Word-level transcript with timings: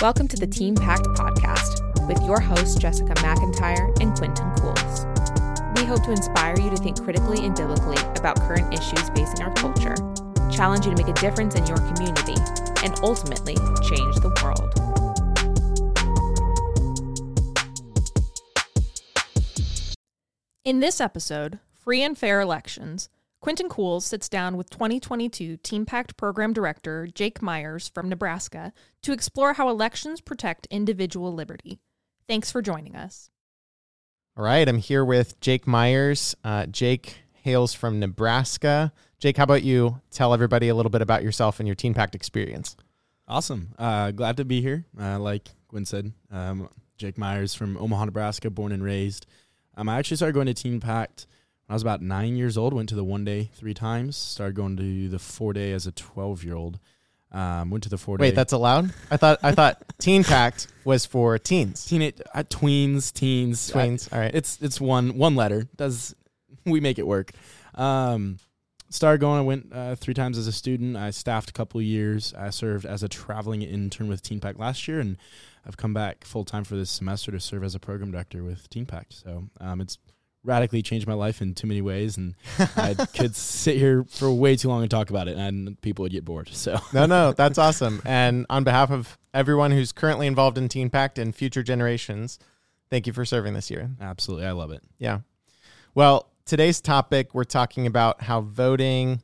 Welcome 0.00 0.28
to 0.28 0.36
the 0.38 0.46
Teen 0.46 0.76
Pact 0.76 1.02
podcast 1.08 2.08
with 2.08 2.22
your 2.22 2.40
hosts, 2.40 2.74
Jessica 2.74 3.12
McIntyre 3.16 3.94
and 4.00 4.16
Quentin 4.16 4.50
Cools. 4.54 5.04
We 5.76 5.84
hope 5.84 6.02
to 6.04 6.10
inspire 6.10 6.58
you 6.58 6.70
to 6.70 6.76
think 6.78 7.02
critically 7.02 7.44
and 7.44 7.54
biblically 7.54 7.98
about 8.16 8.40
current 8.40 8.72
issues 8.72 9.10
facing 9.10 9.42
our 9.42 9.52
culture, 9.52 9.94
challenge 10.50 10.86
you 10.86 10.94
to 10.94 10.96
make 10.96 11.14
a 11.14 11.20
difference 11.20 11.54
in 11.54 11.66
your 11.66 11.76
community, 11.76 12.32
and 12.82 12.98
ultimately 13.02 13.56
change 13.90 14.16
the 14.20 14.32
world. 14.42 14.72
In 20.64 20.80
this 20.80 20.98
episode, 20.98 21.58
Free 21.78 22.00
and 22.00 22.16
Fair 22.16 22.40
Elections, 22.40 23.10
Quentin 23.40 23.70
Cools 23.70 24.04
sits 24.04 24.28
down 24.28 24.58
with 24.58 24.68
2022 24.68 25.56
Teen 25.58 25.86
Pact 25.86 26.18
Program 26.18 26.52
Director 26.52 27.06
Jake 27.06 27.40
Myers 27.40 27.88
from 27.88 28.10
Nebraska 28.10 28.70
to 29.02 29.12
explore 29.12 29.54
how 29.54 29.70
elections 29.70 30.20
protect 30.20 30.66
individual 30.70 31.32
liberty. 31.32 31.80
Thanks 32.28 32.50
for 32.50 32.60
joining 32.60 32.94
us. 32.94 33.30
All 34.36 34.44
right, 34.44 34.68
I'm 34.68 34.76
here 34.76 35.04
with 35.06 35.40
Jake 35.40 35.66
Myers. 35.66 36.34
Uh, 36.44 36.66
Jake 36.66 37.22
hails 37.32 37.72
from 37.72 37.98
Nebraska. 37.98 38.92
Jake, 39.18 39.38
how 39.38 39.44
about 39.44 39.62
you 39.62 40.02
tell 40.10 40.34
everybody 40.34 40.68
a 40.68 40.74
little 40.74 40.90
bit 40.90 41.00
about 41.00 41.22
yourself 41.22 41.60
and 41.60 41.66
your 41.66 41.74
Teen 41.74 41.94
Pact 41.94 42.14
experience? 42.14 42.76
Awesome. 43.26 43.70
Uh, 43.78 44.10
glad 44.10 44.36
to 44.36 44.44
be 44.44 44.60
here. 44.60 44.84
Uh, 45.00 45.18
like 45.18 45.48
Quinn 45.68 45.86
said, 45.86 46.12
um, 46.30 46.68
Jake 46.98 47.16
Myers 47.16 47.54
from 47.54 47.78
Omaha, 47.78 48.04
Nebraska, 48.04 48.50
born 48.50 48.70
and 48.70 48.84
raised. 48.84 49.26
Um, 49.78 49.88
I 49.88 49.98
actually 49.98 50.18
started 50.18 50.34
going 50.34 50.46
to 50.46 50.54
Teen 50.54 50.78
Pact 50.78 51.22
when 51.22 51.26
I 51.70 51.72
was 51.72 51.82
about 51.82 52.02
nine 52.02 52.36
years 52.36 52.58
old. 52.58 52.74
Went 52.74 52.88
to 52.88 52.96
the 52.96 53.04
one 53.04 53.24
day 53.24 53.48
three 53.54 53.74
times. 53.74 54.16
Started 54.16 54.56
going 54.56 54.76
to 54.76 55.08
the 55.08 55.20
four 55.20 55.52
day 55.52 55.70
as 55.72 55.86
a 55.86 55.92
12 55.92 56.42
year 56.44 56.56
old. 56.56 56.80
Um, 57.32 57.70
went 57.70 57.84
to 57.84 57.88
the 57.88 57.96
four 57.96 58.18
day. 58.18 58.22
Wait, 58.22 58.34
that's 58.34 58.52
allowed? 58.52 58.92
I 59.08 59.16
thought 59.16 59.38
I 59.42 59.52
thought 59.52 59.80
Teen 59.98 60.24
Pact 60.24 60.66
was 60.84 61.06
for 61.06 61.38
teens. 61.38 61.86
Teenage, 61.86 62.20
uh, 62.34 62.42
tweens, 62.42 63.12
teens, 63.12 63.70
Tweens. 63.70 64.12
I- 64.12 64.16
All 64.16 64.22
right. 64.22 64.34
it's 64.34 64.58
it's 64.60 64.80
one 64.80 65.16
one 65.16 65.36
letter. 65.36 65.68
Does 65.76 66.14
we 66.66 66.80
make 66.80 66.98
it 66.98 67.06
work? 67.06 67.30
Um, 67.76 68.38
started 68.88 69.20
going. 69.20 69.38
I 69.38 69.42
went 69.42 69.72
uh, 69.72 69.94
three 69.94 70.12
times 70.14 70.38
as 70.38 70.48
a 70.48 70.52
student. 70.52 70.96
I 70.96 71.10
staffed 71.10 71.50
a 71.50 71.52
couple 71.52 71.80
years. 71.80 72.34
I 72.36 72.50
served 72.50 72.84
as 72.84 73.04
a 73.04 73.08
traveling 73.08 73.62
intern 73.62 74.08
with 74.08 74.22
Teen 74.22 74.40
Pact 74.40 74.58
last 74.58 74.88
year, 74.88 74.98
and 74.98 75.16
I've 75.64 75.76
come 75.76 75.94
back 75.94 76.24
full 76.24 76.44
time 76.44 76.64
for 76.64 76.74
this 76.74 76.90
semester 76.90 77.30
to 77.30 77.38
serve 77.38 77.62
as 77.62 77.76
a 77.76 77.78
program 77.78 78.10
director 78.10 78.42
with 78.42 78.68
Teen 78.70 78.86
Pact. 78.86 79.12
So 79.12 79.44
um, 79.60 79.80
it's 79.80 79.98
radically 80.44 80.80
changed 80.82 81.06
my 81.06 81.14
life 81.14 81.42
in 81.42 81.54
too 81.54 81.66
many 81.66 81.82
ways, 81.82 82.16
and 82.16 82.34
I 82.76 82.94
could 83.14 83.36
sit 83.36 83.76
here 83.76 84.04
for 84.04 84.32
way 84.32 84.56
too 84.56 84.68
long 84.68 84.82
and 84.82 84.90
talk 84.90 85.10
about 85.10 85.28
it, 85.28 85.36
and 85.36 85.80
people 85.82 86.02
would 86.04 86.12
get 86.12 86.24
bored. 86.24 86.48
So 86.52 86.78
no, 86.92 87.06
no, 87.06 87.32
that's 87.32 87.58
awesome. 87.66 88.00
And 88.04 88.46
on 88.48 88.64
behalf 88.64 88.90
of 88.90 89.18
everyone 89.34 89.70
who's 89.70 89.92
currently 89.92 90.26
involved 90.26 90.56
in 90.58 90.68
Teen 90.68 90.88
Pact 90.90 91.18
and 91.18 91.34
future 91.34 91.62
generations, 91.62 92.38
thank 92.90 93.06
you 93.06 93.12
for 93.12 93.24
serving 93.24 93.54
this 93.54 93.70
year. 93.70 93.90
absolutely, 94.00 94.46
I 94.46 94.52
love 94.52 94.70
it. 94.70 94.82
Yeah. 94.98 95.20
Well, 95.94 96.28
today's 96.46 96.80
topic, 96.80 97.34
we're 97.34 97.44
talking 97.44 97.86
about 97.86 98.22
how 98.22 98.40
voting 98.40 99.22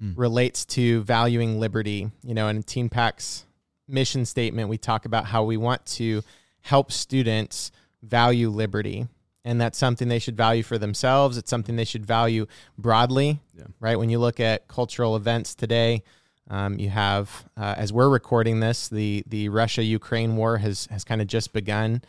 Hmm. 0.00 0.12
relates 0.16 0.64
to 0.64 1.02
valuing 1.04 1.60
liberty. 1.60 2.10
You 2.24 2.34
know, 2.34 2.48
in 2.48 2.64
Teen 2.64 2.88
Pact's 2.88 3.44
mission 3.86 4.24
statement, 4.26 4.68
we 4.68 4.76
talk 4.76 5.04
about 5.04 5.26
how 5.26 5.44
we 5.44 5.56
want 5.56 5.86
to 5.86 6.22
help 6.62 6.90
students 6.90 7.70
value 8.02 8.48
liberty. 8.48 9.06
And 9.44 9.60
that's 9.60 9.76
something 9.76 10.08
they 10.08 10.18
should 10.18 10.36
value 10.36 10.62
for 10.62 10.78
themselves. 10.78 11.36
It's 11.36 11.50
something 11.50 11.76
they 11.76 11.84
should 11.84 12.06
value 12.06 12.46
broadly, 12.78 13.40
Yeah. 13.56 13.64
right? 13.78 13.98
When 13.98 14.08
you 14.08 14.18
look 14.18 14.40
at 14.40 14.68
cultural 14.68 15.16
events 15.16 15.54
today, 15.54 16.02
um, 16.50 16.78
you 16.78 16.88
have, 16.90 17.44
uh, 17.56 17.74
as 17.76 17.92
we're 17.92 18.08
recording 18.08 18.60
this, 18.60 18.88
the 18.88 19.22
the 19.26 19.48
Russia 19.48 19.82
Ukraine 19.82 20.36
war 20.36 20.58
has 20.58 20.86
has 20.90 21.04
kind 21.04 21.20
of 21.20 21.26
just 21.26 21.52
begun, 21.52 22.02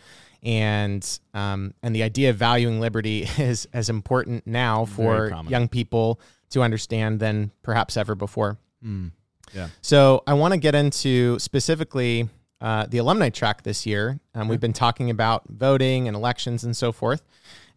and 0.43 1.19
um, 1.33 1.73
and 1.81 1.95
the 1.95 2.03
idea 2.03 2.29
of 2.29 2.37
valuing 2.37 2.79
liberty 2.79 3.23
is 3.37 3.67
as 3.73 3.89
important 3.89 4.45
now 4.45 4.85
for 4.85 5.31
young 5.47 5.67
people 5.67 6.19
to 6.51 6.61
understand 6.61 7.19
than 7.19 7.51
perhaps 7.63 7.97
ever 7.97 8.13
before. 8.15 8.57
Mm. 8.85 9.11
Yeah. 9.53 9.69
So 9.81 10.23
I 10.27 10.33
want 10.33 10.53
to 10.53 10.59
get 10.59 10.75
into 10.75 11.39
specifically 11.39 12.29
uh, 12.61 12.85
the 12.87 12.97
alumni 12.97 13.29
track 13.29 13.63
this 13.63 13.85
year. 13.85 14.19
Um, 14.33 14.47
we've 14.47 14.59
been 14.59 14.73
talking 14.73 15.09
about 15.09 15.43
voting 15.49 16.07
and 16.07 16.15
elections 16.15 16.63
and 16.63 16.75
so 16.75 16.91
forth. 16.91 17.23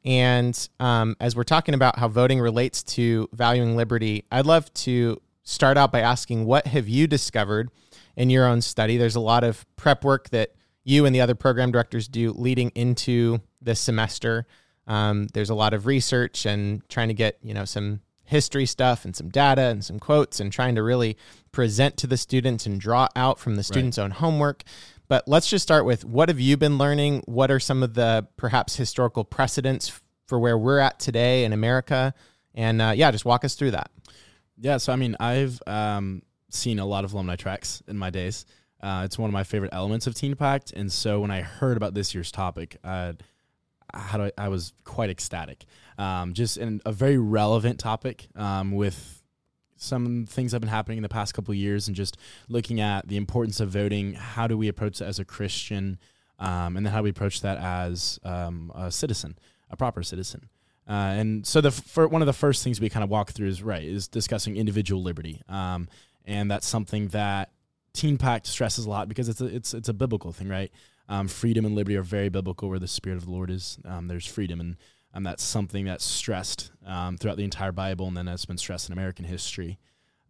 And 0.04 0.68
um, 0.80 1.16
as 1.20 1.34
we're 1.34 1.42
talking 1.42 1.74
about 1.74 1.98
how 1.98 2.08
voting 2.08 2.40
relates 2.40 2.82
to 2.84 3.28
valuing 3.32 3.76
liberty, 3.76 4.24
I'd 4.30 4.46
love 4.46 4.72
to 4.74 5.20
start 5.42 5.76
out 5.76 5.90
by 5.90 6.00
asking 6.00 6.44
what 6.44 6.66
have 6.66 6.88
you 6.88 7.06
discovered 7.06 7.70
in 8.16 8.30
your 8.30 8.46
own 8.46 8.60
study? 8.60 8.96
There's 8.96 9.16
a 9.16 9.20
lot 9.20 9.44
of 9.44 9.66
prep 9.76 10.04
work 10.04 10.28
that 10.30 10.52
you 10.84 11.04
and 11.04 11.14
the 11.14 11.20
other 11.20 11.34
program 11.34 11.72
directors 11.72 12.08
do 12.08 12.32
leading 12.32 12.70
into 12.70 13.40
this 13.60 13.80
semester. 13.80 14.46
Um, 14.86 15.26
there's 15.34 15.50
a 15.50 15.54
lot 15.54 15.74
of 15.74 15.86
research 15.86 16.46
and 16.46 16.86
trying 16.88 17.08
to 17.08 17.14
get 17.14 17.38
you 17.42 17.52
know 17.52 17.64
some 17.64 18.00
history 18.24 18.66
stuff 18.66 19.04
and 19.04 19.16
some 19.16 19.28
data 19.30 19.62
and 19.62 19.84
some 19.84 19.98
quotes 19.98 20.38
and 20.38 20.52
trying 20.52 20.74
to 20.74 20.82
really 20.82 21.16
present 21.52 21.96
to 21.98 22.06
the 22.06 22.16
students 22.16 22.66
and 22.66 22.80
draw 22.80 23.08
out 23.16 23.38
from 23.38 23.56
the 23.56 23.62
students' 23.62 23.98
own 23.98 24.10
homework. 24.10 24.62
But 25.08 25.26
let's 25.26 25.48
just 25.48 25.62
start 25.62 25.84
with 25.84 26.04
what 26.04 26.28
have 26.28 26.38
you 26.38 26.56
been 26.56 26.78
learning? 26.78 27.22
What 27.26 27.50
are 27.50 27.60
some 27.60 27.82
of 27.82 27.94
the 27.94 28.26
perhaps 28.36 28.76
historical 28.76 29.24
precedents 29.24 30.00
for 30.26 30.38
where 30.38 30.58
we're 30.58 30.78
at 30.78 30.98
today 30.98 31.44
in 31.44 31.52
America? 31.52 32.14
And 32.54 32.82
uh, 32.82 32.92
yeah, 32.94 33.10
just 33.10 33.24
walk 33.24 33.44
us 33.44 33.54
through 33.54 33.70
that. 33.72 33.90
Yeah, 34.60 34.76
so 34.76 34.92
I 34.92 34.96
mean, 34.96 35.16
I've 35.18 35.62
um, 35.66 36.22
seen 36.50 36.78
a 36.78 36.86
lot 36.86 37.04
of 37.04 37.12
alumni 37.12 37.36
tracks 37.36 37.82
in 37.88 37.96
my 37.96 38.10
days. 38.10 38.44
Uh, 38.80 39.02
it's 39.04 39.18
one 39.18 39.28
of 39.28 39.32
my 39.32 39.44
favorite 39.44 39.72
elements 39.72 40.06
of 40.06 40.14
Teen 40.14 40.36
Pact, 40.36 40.72
and 40.72 40.92
so 40.92 41.20
when 41.20 41.30
I 41.30 41.40
heard 41.40 41.76
about 41.76 41.94
this 41.94 42.14
year's 42.14 42.30
topic, 42.30 42.76
uh, 42.84 43.14
how 43.92 44.18
do 44.18 44.24
I, 44.24 44.32
I 44.38 44.48
was 44.48 44.72
quite 44.84 45.10
ecstatic. 45.10 45.64
Um, 45.96 46.34
just 46.34 46.58
in 46.58 46.80
a 46.86 46.92
very 46.92 47.18
relevant 47.18 47.80
topic 47.80 48.28
um, 48.36 48.72
with 48.72 49.22
some 49.78 50.26
things 50.26 50.52
have 50.52 50.60
been 50.60 50.68
happening 50.68 50.98
in 50.98 51.02
the 51.02 51.08
past 51.08 51.34
couple 51.34 51.54
years, 51.54 51.88
and 51.88 51.96
just 51.96 52.18
looking 52.48 52.80
at 52.80 53.08
the 53.08 53.16
importance 53.16 53.60
of 53.60 53.70
voting. 53.70 54.14
How 54.14 54.46
do 54.46 54.58
we 54.58 54.68
approach 54.68 54.98
that 54.98 55.06
as 55.06 55.18
a 55.18 55.24
Christian, 55.24 55.98
um, 56.38 56.76
and 56.76 56.84
then 56.84 56.92
how 56.92 56.98
do 56.98 57.04
we 57.04 57.10
approach 57.10 57.40
that 57.40 57.58
as 57.58 58.18
um, 58.24 58.70
a 58.74 58.90
citizen, 58.90 59.38
a 59.70 59.76
proper 59.76 60.02
citizen. 60.02 60.48
Uh, 60.88 61.14
and 61.16 61.46
so 61.46 61.60
the 61.60 61.70
for 61.70 62.08
one 62.08 62.22
of 62.22 62.26
the 62.26 62.32
first 62.32 62.64
things 62.64 62.80
we 62.80 62.88
kind 62.88 63.04
of 63.04 63.10
walk 63.10 63.32
through 63.32 63.48
is 63.48 63.62
right 63.62 63.84
is 63.84 64.08
discussing 64.08 64.56
individual 64.56 65.02
liberty, 65.02 65.42
um, 65.48 65.86
and 66.24 66.50
that's 66.50 66.66
something 66.66 67.08
that 67.08 67.50
Teen 67.92 68.16
Pact 68.16 68.46
stresses 68.46 68.86
a 68.86 68.90
lot 68.90 69.08
because 69.08 69.28
it's 69.28 69.40
a 69.40 69.46
it's 69.46 69.74
it's 69.74 69.88
a 69.88 69.94
biblical 69.94 70.32
thing, 70.32 70.48
right? 70.48 70.72
Um, 71.10 71.28
freedom 71.28 71.64
and 71.64 71.74
liberty 71.74 71.96
are 71.96 72.02
very 72.02 72.30
biblical. 72.30 72.70
Where 72.70 72.78
the 72.78 72.88
Spirit 72.88 73.16
of 73.16 73.26
the 73.26 73.30
Lord 73.30 73.50
is, 73.50 73.78
um, 73.84 74.08
there's 74.08 74.26
freedom, 74.26 74.60
and 74.60 74.76
um, 75.14 75.22
that's 75.24 75.42
something 75.42 75.84
that's 75.84 76.04
stressed 76.04 76.70
um, 76.86 77.16
throughout 77.16 77.36
the 77.36 77.44
entire 77.44 77.72
Bible, 77.72 78.06
and 78.06 78.16
then 78.16 78.26
that's 78.26 78.44
been 78.44 78.58
stressed 78.58 78.88
in 78.88 78.92
American 78.92 79.24
history. 79.24 79.78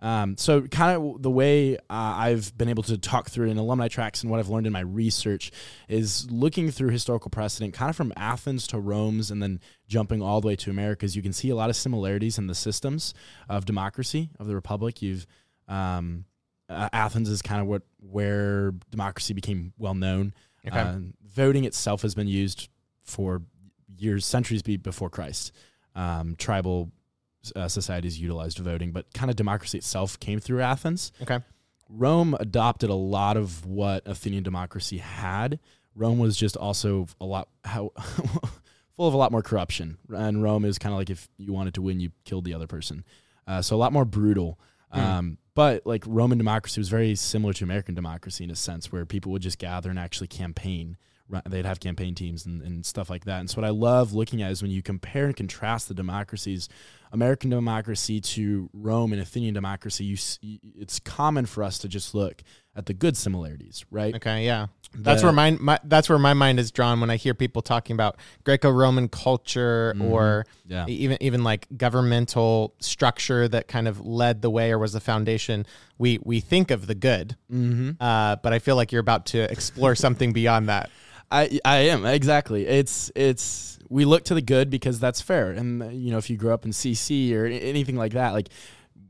Um, 0.01 0.37
so, 0.37 0.63
kind 0.63 0.97
of 0.97 1.23
the 1.23 1.31
way 1.31 1.77
uh, 1.77 1.79
I've 1.91 2.57
been 2.57 2.69
able 2.69 2.85
to 2.85 2.97
talk 2.97 3.29
through 3.31 3.49
in 3.51 3.59
alumni 3.59 3.89
tracks 3.89 4.23
and 4.23 4.31
what 4.31 4.39
I've 4.39 4.49
learned 4.49 4.69
in 4.69 4.73
my 4.73 4.81
research 4.81 5.51
is 5.89 6.31
looking 6.31 6.71
through 6.71 6.91
historical 6.91 7.31
precedent, 7.31 7.75
kind 7.75 7.91
of 7.91 7.97
from 7.97 8.13
Athens 8.17 8.69
to 8.69 8.79
Rome's, 8.79 9.31
and 9.33 9.43
then 9.43 9.61
jumping 9.89 10.23
all 10.23 10.41
the 10.41 10.47
way 10.47 10.57
to 10.57 10.71
America's. 10.71 11.17
You 11.17 11.23
can 11.23 11.33
see 11.33 11.51
a 11.51 11.57
lot 11.57 11.69
of 11.69 11.75
similarities 11.75 12.39
in 12.39 12.47
the 12.47 12.55
systems 12.55 13.13
of 13.49 13.65
democracy 13.65 14.31
of 14.39 14.47
the 14.47 14.55
republic. 14.55 15.03
You've 15.03 15.27
um, 15.67 16.27
uh, 16.69 16.89
Athens 16.93 17.29
is 17.29 17.43
kind 17.43 17.61
of 17.61 17.67
what 17.67 17.83
where 17.99 18.73
democracy 18.91 19.35
became 19.35 19.73
well 19.79 19.95
known. 19.95 20.33
Okay. 20.67 20.79
Uh, 20.79 20.99
voting 21.27 21.65
itself 21.65 22.03
has 22.03 22.15
been 22.15 22.29
used 22.29 22.69
for 23.03 23.43
years, 24.01 24.25
centuries 24.25 24.63
be 24.63 24.77
before 24.77 25.11
Christ. 25.11 25.53
Um, 25.95 26.37
tribal 26.37 26.91
uh, 27.57 27.69
societies 27.69 28.21
utilized 28.21 28.59
voting, 28.59 28.93
but 28.93 29.13
kind 29.15 29.31
of 29.31 29.37
democracy 29.37 29.79
itself 29.79 30.19
came 30.21 30.41
through 30.41 30.61
Athens. 30.61 31.13
Okay. 31.23 31.41
Rome 31.89 32.37
adopted 32.39 32.91
a 32.91 32.95
lot 32.95 33.37
of 33.37 33.65
what 33.65 34.07
Athenian 34.07 34.43
democracy 34.43 34.99
had. 34.99 35.59
Rome 35.95 36.19
was 36.19 36.37
just 36.37 36.57
also 36.57 37.07
a 37.21 37.25
lot 37.25 37.49
how 37.65 37.93
full 38.97 39.09
of 39.09 39.15
a 39.15 39.17
lot 39.17 39.33
more 39.33 39.43
corruption, 39.43 39.99
and 40.11 40.43
Rome 40.43 40.65
is 40.65 40.79
kind 40.79 40.93
of 40.93 40.99
like 40.99 41.11
if 41.11 41.29
you 41.39 41.53
wanted 41.53 41.75
to 41.75 41.83
win, 41.83 42.01
you 42.01 42.11
killed 42.25 42.45
the 42.45 42.55
other 42.55 42.67
person. 42.67 43.05
Uh, 43.47 43.63
so 43.63 43.75
a 43.75 43.79
lot 43.79 43.93
more 43.93 44.05
brutal. 44.05 44.59
Hmm. 44.93 45.01
Um, 45.01 45.39
but 45.55 45.85
like 45.87 46.05
Roman 46.07 46.39
democracy 46.39 46.81
was 46.81 46.89
very 46.89 47.15
similar 47.15 47.53
to 47.55 47.65
American 47.65 47.95
democracy 47.95 48.45
in 48.45 48.51
a 48.51 48.57
sense, 48.57 48.93
where 48.93 49.05
people 49.05 49.33
would 49.33 49.43
just 49.43 49.59
gather 49.59 49.91
and 49.91 49.99
actually 49.99 50.29
campaign. 50.29 50.97
They'd 51.47 51.67
have 51.67 51.79
campaign 51.81 52.15
teams 52.15 52.47
and, 52.47 52.63
and 52.63 52.87
stuff 52.87 53.11
like 53.11 53.25
that. 53.27 53.41
And 53.41 53.51
so 53.51 53.61
what 53.61 53.67
I 53.67 53.71
love 53.71 54.15
looking 54.15 54.41
at 54.43 54.51
is 54.51 54.63
when 54.63 54.71
you 54.71 54.83
compare 54.83 55.27
and 55.27 55.37
contrast 55.37 55.89
the 55.89 55.95
democracies 55.95 56.69
American 57.11 57.49
democracy 57.49 58.21
to 58.21 58.69
Rome 58.75 59.15
and 59.15 59.23
Athenian 59.23 59.55
democracy, 59.55 60.05
you, 60.05 60.59
it's 60.77 60.99
common 60.99 61.47
for 61.47 61.63
us 61.65 61.79
to 61.79 61.89
just 61.89 62.15
look 62.15 62.43
at 62.77 62.85
the 62.85 62.93
good 62.93 63.17
similarities, 63.17 63.83
right? 63.91 64.15
Okay, 64.15 64.45
yeah. 64.45 64.67
That's 64.95 65.23
where 65.23 65.33
my, 65.33 65.53
my 65.53 65.79
that's 65.85 66.09
where 66.11 66.19
my 66.19 66.35
mind 66.35 66.61
is 66.61 66.71
drawn 66.71 67.01
when 67.01 67.09
I 67.09 67.17
hear 67.17 67.33
people 67.33 67.63
talking 67.63 67.95
about 67.95 68.17
Greco-Roman 68.45 69.09
culture 69.09 69.95
or 70.01 70.45
Yeah. 70.67 70.85
even 70.87 71.17
even 71.23 71.45
like 71.45 71.67
governmental 71.77 72.75
structure 72.81 73.49
that 73.49 73.69
kind 73.69 73.89
of 73.89 74.05
led 74.05 74.43
the 74.43 74.51
way 74.51 74.71
or 74.71 74.79
was 74.79 74.93
the 74.93 75.01
foundation. 75.01 75.67
We 75.99 76.19
we 76.23 76.41
think 76.41 76.71
of 76.71 76.87
the 76.87 76.95
good, 76.95 77.37
Mm-hmm. 77.53 77.91
uh, 78.03 78.37
but 78.37 78.53
I 78.53 78.59
feel 78.59 78.77
like 78.77 78.93
you're 78.93 79.01
about 79.01 79.27
to 79.27 79.51
explore 79.51 79.95
something 79.95 80.33
beyond 80.33 80.69
that. 80.69 80.91
I 81.31 81.61
I 81.65 81.77
am 81.89 82.05
exactly. 82.07 82.67
It's 82.67 83.11
it's 83.15 83.79
we 83.89 84.05
look 84.05 84.25
to 84.25 84.35
the 84.35 84.43
good 84.43 84.71
because 84.71 85.01
that's 85.01 85.21
fair, 85.21 85.51
and 85.51 85.83
uh, 85.83 85.89
you 85.89 86.11
know 86.11 86.19
if 86.19 86.31
you 86.31 86.37
grew 86.37 86.53
up 86.53 86.65
in 86.65 86.73
CC 86.73 87.35
or 87.35 87.47
anything 87.47 87.97
like 87.97 88.13
that, 88.13 88.33
like 88.33 88.49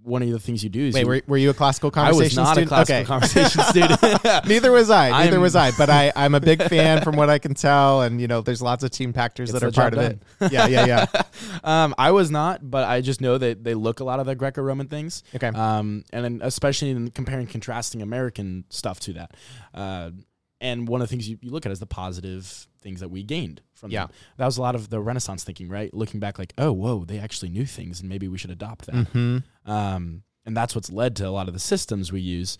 one 0.08 0.22
of 0.22 0.30
the 0.30 0.38
things 0.38 0.64
you 0.64 0.70
do 0.70 0.86
is 0.86 0.94
Wait, 0.94 1.02
you, 1.02 1.06
were, 1.06 1.22
were 1.26 1.36
you 1.36 1.50
a 1.50 1.54
classical 1.54 1.90
conversation? 1.90 2.44
Student? 2.44 2.72
I 2.72 2.80
was 2.80 2.86
not 2.86 2.86
student? 2.86 3.00
a 3.00 3.00
classical 3.00 3.00
okay. 3.00 3.04
conversation 3.04 4.00
student. 4.22 4.46
Neither 4.48 4.72
was 4.72 4.90
I. 4.90 5.10
Neither 5.10 5.32
I'm- 5.32 5.42
was 5.42 5.54
I. 5.54 5.70
But 5.72 5.90
I, 5.90 6.12
I'm 6.16 6.34
a 6.34 6.40
big 6.40 6.62
fan 6.62 7.02
from 7.02 7.16
what 7.16 7.28
I 7.28 7.38
can 7.38 7.54
tell. 7.54 8.02
And, 8.02 8.20
you 8.20 8.26
know, 8.26 8.40
there's 8.40 8.62
lots 8.62 8.84
of 8.84 8.90
teen 8.90 9.12
pactors 9.12 9.52
that 9.52 9.62
are 9.62 9.70
part 9.70 9.94
of 9.94 10.00
it. 10.00 10.22
Yeah, 10.50 10.66
yeah, 10.66 10.86
yeah. 10.86 11.22
um, 11.62 11.94
I 11.98 12.12
was 12.12 12.30
not, 12.30 12.68
but 12.68 12.88
I 12.88 13.00
just 13.00 13.20
know 13.20 13.36
that 13.36 13.64
they 13.64 13.74
look 13.74 14.00
a 14.00 14.04
lot 14.04 14.18
of 14.18 14.26
the 14.26 14.34
Greco-Roman 14.34 14.88
things. 14.88 15.22
Okay. 15.34 15.48
Um, 15.48 16.04
and 16.12 16.24
then 16.24 16.40
especially 16.42 16.90
in 16.90 17.10
comparing, 17.10 17.46
contrasting 17.46 18.00
American 18.00 18.64
stuff 18.70 18.98
to 19.00 19.12
that. 19.14 19.32
Uh, 19.74 20.10
and 20.60 20.88
one 20.88 21.00
of 21.00 21.08
the 21.08 21.10
things 21.10 21.28
you, 21.28 21.38
you 21.40 21.50
look 21.50 21.66
at 21.66 21.72
is 21.72 21.78
the 21.78 21.86
positive 21.86 22.66
things 22.80 23.00
that 23.00 23.08
we 23.10 23.22
gained 23.22 23.60
from 23.74 23.90
Yeah. 23.90 24.06
them. 24.06 24.14
That 24.38 24.46
was 24.46 24.56
a 24.58 24.62
lot 24.62 24.74
of 24.74 24.88
the 24.90 25.00
Renaissance 25.00 25.44
thinking, 25.44 25.68
right? 25.68 25.92
Looking 25.94 26.20
back, 26.20 26.38
like, 26.38 26.52
oh, 26.58 26.72
whoa, 26.72 27.04
they 27.04 27.18
actually 27.18 27.48
knew 27.50 27.64
things, 27.66 28.00
and 28.00 28.08
maybe 28.08 28.26
we 28.28 28.38
should 28.38 28.50
adopt 28.50 28.86
that. 28.86 29.08
hmm 29.08 29.38
um, 29.66 30.22
and 30.46 30.56
that's 30.56 30.74
what's 30.74 30.90
led 30.90 31.14
to 31.16 31.28
a 31.28 31.30
lot 31.30 31.46
of 31.48 31.52
the 31.54 31.60
systems 31.60 32.10
we 32.10 32.20
use. 32.22 32.56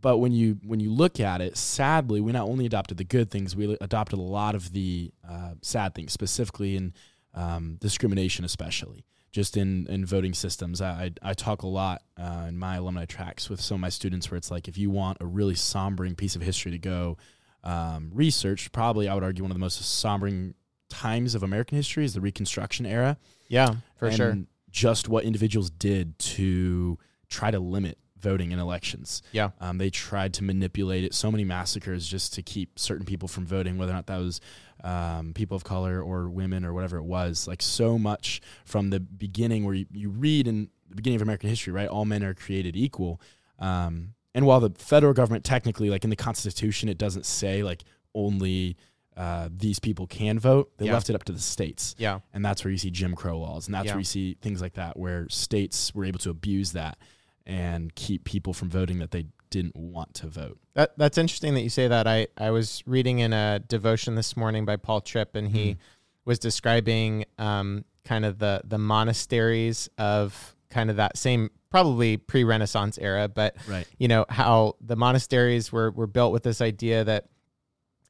But 0.00 0.18
when 0.18 0.32
you 0.32 0.58
when 0.66 0.78
you 0.80 0.90
look 0.92 1.18
at 1.18 1.40
it, 1.40 1.56
sadly, 1.56 2.20
we 2.20 2.32
not 2.32 2.46
only 2.46 2.66
adopted 2.66 2.98
the 2.98 3.04
good 3.04 3.30
things, 3.30 3.56
we 3.56 3.78
adopted 3.80 4.18
a 4.18 4.22
lot 4.22 4.54
of 4.54 4.72
the 4.74 5.10
uh, 5.26 5.52
sad 5.62 5.94
things, 5.94 6.12
specifically 6.12 6.76
in 6.76 6.92
um, 7.32 7.76
discrimination, 7.80 8.44
especially 8.44 9.06
just 9.34 9.56
in 9.56 9.84
in 9.88 10.06
voting 10.06 10.32
systems. 10.32 10.80
I 10.80 11.10
I, 11.24 11.30
I 11.30 11.34
talk 11.34 11.62
a 11.62 11.66
lot 11.66 12.02
uh, 12.16 12.46
in 12.48 12.56
my 12.56 12.76
alumni 12.76 13.04
tracks 13.04 13.50
with 13.50 13.60
some 13.60 13.74
of 13.74 13.80
my 13.80 13.88
students 13.88 14.30
where 14.30 14.38
it's 14.38 14.48
like 14.50 14.68
if 14.68 14.78
you 14.78 14.90
want 14.90 15.18
a 15.20 15.26
really 15.26 15.54
sombering 15.54 16.16
piece 16.16 16.36
of 16.36 16.42
history 16.42 16.70
to 16.70 16.78
go 16.78 17.16
um, 17.64 18.10
research, 18.14 18.70
probably 18.70 19.08
I 19.08 19.14
would 19.14 19.24
argue 19.24 19.42
one 19.42 19.50
of 19.50 19.56
the 19.56 19.60
most 19.60 19.82
sombering 19.82 20.54
times 20.88 21.34
of 21.34 21.42
American 21.42 21.76
history 21.76 22.04
is 22.04 22.14
the 22.14 22.20
Reconstruction 22.20 22.86
era 22.86 23.18
Yeah, 23.48 23.74
for 23.96 24.06
and 24.06 24.16
sure. 24.16 24.38
Just 24.70 25.08
what 25.08 25.24
individuals 25.24 25.68
did 25.68 26.16
to 26.18 26.98
try 27.28 27.50
to 27.50 27.58
limit 27.58 27.98
voting 28.18 28.52
in 28.52 28.58
elections. 28.58 29.22
Yeah. 29.32 29.50
Um, 29.60 29.78
they 29.78 29.90
tried 29.90 30.34
to 30.34 30.44
manipulate 30.44 31.04
it. 31.04 31.12
So 31.12 31.30
many 31.30 31.44
massacres 31.44 32.06
just 32.08 32.34
to 32.34 32.42
keep 32.42 32.78
certain 32.78 33.04
people 33.04 33.28
from 33.28 33.46
voting, 33.46 33.78
whether 33.78 33.92
or 33.92 33.96
not 33.96 34.06
that 34.06 34.18
was 34.18 34.40
um, 34.84 35.32
people 35.34 35.56
of 35.56 35.64
color 35.64 36.00
or 36.00 36.28
women 36.28 36.64
or 36.64 36.72
whatever 36.72 36.98
it 36.98 37.04
was. 37.04 37.48
Like 37.48 37.62
so 37.62 37.98
much 37.98 38.40
from 38.64 38.90
the 38.90 39.00
beginning, 39.00 39.64
where 39.64 39.74
you, 39.74 39.86
you 39.92 40.10
read 40.10 40.46
in 40.46 40.68
the 40.90 40.94
beginning 40.96 41.16
of 41.16 41.22
American 41.22 41.48
history, 41.48 41.72
right? 41.72 41.88
All 41.88 42.04
men 42.04 42.22
are 42.22 42.34
created 42.34 42.76
equal. 42.76 43.20
Um, 43.58 44.14
and 44.34 44.46
while 44.46 44.60
the 44.60 44.70
federal 44.76 45.12
government 45.14 45.44
technically, 45.44 45.90
like 45.90 46.04
in 46.04 46.10
the 46.10 46.16
Constitution, 46.16 46.88
it 46.88 46.98
doesn't 46.98 47.24
say 47.26 47.62
like 47.62 47.82
only 48.14 48.76
uh, 49.16 49.48
these 49.56 49.78
people 49.78 50.06
can 50.08 50.38
vote. 50.40 50.72
They 50.76 50.86
Yeah. 50.86 50.92
left 50.94 51.08
it 51.08 51.14
up 51.14 51.22
to 51.24 51.32
the 51.32 51.38
states 51.38 51.94
Yeah. 51.98 52.18
and 52.32 52.44
that's 52.44 52.64
where 52.64 52.72
you 52.72 52.78
see 52.78 52.90
Jim 52.90 53.14
Crow 53.14 53.38
laws, 53.38 53.68
and 53.68 53.74
that's 53.74 53.86
Yeah. 53.86 53.92
where 53.92 54.00
you 54.00 54.04
see 54.04 54.36
things 54.42 54.60
like 54.60 54.74
that, 54.74 54.96
where 54.98 55.28
states 55.28 55.94
were 55.94 56.04
able 56.04 56.18
to 56.18 56.30
abuse 56.30 56.72
that 56.72 56.98
and 57.46 57.94
keep 57.94 58.24
people 58.24 58.52
from 58.52 58.70
voting 58.70 58.98
that 58.98 59.12
they 59.12 59.26
didn't 59.62 59.76
want 59.76 60.14
to 60.14 60.26
vote. 60.26 60.58
That 60.74 60.98
that's 60.98 61.16
interesting 61.16 61.54
that 61.54 61.60
you 61.62 61.70
say 61.70 61.86
that. 61.88 62.06
I 62.08 62.26
I 62.36 62.50
was 62.50 62.82
reading 62.86 63.20
in 63.20 63.32
a 63.32 63.60
devotion 63.60 64.16
this 64.16 64.36
morning 64.36 64.64
by 64.64 64.76
Paul 64.76 65.00
Tripp, 65.00 65.36
and 65.36 65.48
he 65.48 65.72
Mhm. 65.74 65.76
was 66.24 66.38
describing 66.40 67.24
um, 67.38 67.84
kind 68.04 68.24
of 68.24 68.38
the 68.40 68.62
the 68.64 68.78
monasteries 68.78 69.88
of 69.96 70.56
kind 70.70 70.90
of 70.90 70.96
that 70.96 71.16
same 71.16 71.50
probably 71.70 72.16
pre-Renaissance 72.16 72.98
era, 72.98 73.28
but 73.28 73.54
Right. 73.68 73.86
you 73.98 74.08
know 74.08 74.26
how 74.28 74.74
the 74.80 74.96
monasteries 74.96 75.70
were 75.72 75.90
were 75.92 76.08
built 76.08 76.32
with 76.32 76.42
this 76.42 76.60
idea 76.60 77.04
that 77.04 77.26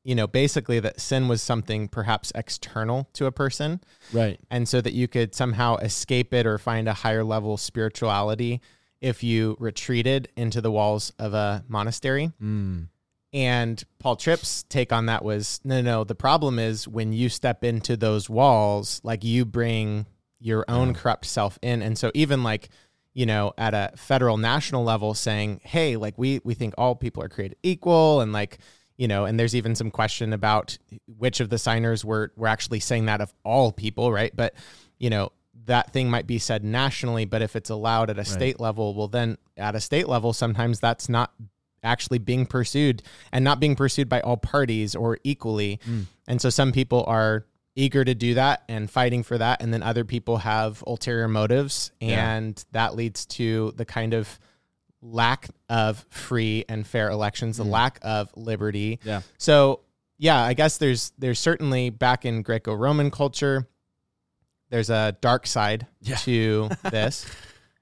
you 0.02 0.14
know 0.14 0.26
basically 0.26 0.80
that 0.80 1.00
sin 1.00 1.28
was 1.28 1.42
something 1.42 1.88
perhaps 1.88 2.32
external 2.34 3.08
to 3.14 3.26
a 3.26 3.32
person 3.32 3.80
Right. 4.12 4.38
and 4.50 4.66
so 4.68 4.80
that 4.80 4.92
you 4.94 5.08
could 5.08 5.34
somehow 5.34 5.76
escape 5.76 6.32
it 6.32 6.46
or 6.46 6.56
find 6.58 6.88
a 6.88 6.94
higher 6.94 7.24
level 7.24 7.56
spirituality 7.56 8.60
if 9.04 9.22
you 9.22 9.56
retreated 9.60 10.28
into 10.36 10.60
the 10.60 10.70
walls 10.70 11.12
of 11.18 11.34
a 11.34 11.62
monastery 11.68 12.32
Mm. 12.42 12.88
and 13.32 13.84
Paul 13.98 14.16
Tripp's 14.16 14.62
take 14.64 14.92
on 14.92 15.06
that 15.06 15.24
was 15.24 15.60
no, 15.64 15.80
no. 15.82 16.04
The 16.04 16.14
problem 16.14 16.58
is 16.58 16.88
when 16.88 17.12
you 17.12 17.28
step 17.28 17.64
into 17.64 17.96
those 17.96 18.30
walls, 18.30 19.00
like 19.04 19.22
you 19.24 19.44
bring 19.44 20.06
your 20.40 20.64
own 20.68 20.88
Yeah. 20.88 20.94
corrupt 20.94 21.26
self 21.26 21.58
in, 21.62 21.82
and 21.82 21.98
so 21.98 22.10
even 22.14 22.42
like 22.42 22.68
you 23.12 23.26
know 23.26 23.52
at 23.58 23.74
a 23.74 23.92
federal 23.96 24.36
national 24.38 24.84
level, 24.84 25.14
saying, 25.14 25.60
hey, 25.64 25.96
like 25.96 26.14
we 26.16 26.40
we 26.44 26.54
think 26.54 26.74
all 26.78 26.94
people 26.94 27.22
are 27.22 27.28
created 27.28 27.56
equal, 27.62 28.20
and 28.20 28.32
like 28.32 28.58
you 28.96 29.08
know, 29.08 29.24
and 29.24 29.38
there's 29.40 29.54
even 29.56 29.74
some 29.74 29.90
question 29.90 30.32
about 30.32 30.78
which 31.18 31.40
of 31.40 31.48
the 31.50 31.58
signers 31.58 32.04
were 32.04 32.32
were 32.36 32.48
actually 32.48 32.80
saying 32.80 33.06
that 33.06 33.20
of 33.20 33.34
all 33.44 33.70
people, 33.72 34.12
right? 34.12 34.34
But 34.34 34.54
you 34.98 35.10
know 35.10 35.30
that 35.66 35.92
thing 35.92 36.10
might 36.10 36.26
be 36.26 36.38
said 36.38 36.64
nationally, 36.64 37.24
but 37.24 37.42
if 37.42 37.56
it's 37.56 37.70
allowed 37.70 38.10
at 38.10 38.18
a 38.18 38.24
state 38.24 38.60
level, 38.60 38.94
well, 38.94 39.08
then 39.08 39.38
at 39.56 39.74
a 39.74 39.80
state 39.80 40.08
level, 40.08 40.32
sometimes 40.32 40.80
that's 40.80 41.08
not 41.08 41.32
actually 41.82 42.18
being 42.18 42.46
pursued 42.46 43.02
and 43.32 43.44
not 43.44 43.60
being 43.60 43.76
pursued 43.76 44.08
by 44.08 44.20
all 44.20 44.36
parties 44.36 44.94
or 44.94 45.18
equally. 45.24 45.78
Mm. 45.88 46.06
And 46.26 46.40
so 46.40 46.50
some 46.50 46.72
people 46.72 47.04
are 47.06 47.44
eager 47.76 48.04
to 48.04 48.14
do 48.14 48.34
that 48.34 48.62
and 48.68 48.90
fighting 48.90 49.22
for 49.22 49.36
that. 49.36 49.60
And 49.60 49.72
then 49.72 49.82
other 49.82 50.04
people 50.04 50.38
have 50.38 50.82
ulterior 50.86 51.28
motives. 51.28 51.92
Yeah. 52.00 52.36
And 52.36 52.64
that 52.72 52.94
leads 52.94 53.26
to 53.26 53.72
the 53.76 53.84
kind 53.84 54.14
of 54.14 54.38
lack 55.02 55.48
of 55.68 56.06
free 56.08 56.64
and 56.68 56.86
fair 56.86 57.10
elections, 57.10 57.58
the 57.58 57.64
Mm. 57.64 57.70
lack 57.70 57.98
of 58.02 58.30
liberty. 58.36 59.00
Yeah. 59.04 59.20
So 59.38 59.80
yeah, 60.16 60.40
I 60.40 60.54
guess 60.54 60.78
there's 60.78 61.12
there's 61.18 61.38
certainly 61.40 61.90
back 61.90 62.24
in 62.24 62.42
Greco-Roman 62.42 63.10
culture, 63.10 63.68
there's 64.74 64.90
a 64.90 65.16
dark 65.20 65.46
side 65.46 65.86
Yeah. 66.02 66.16
to 66.16 66.68
this. 66.90 67.24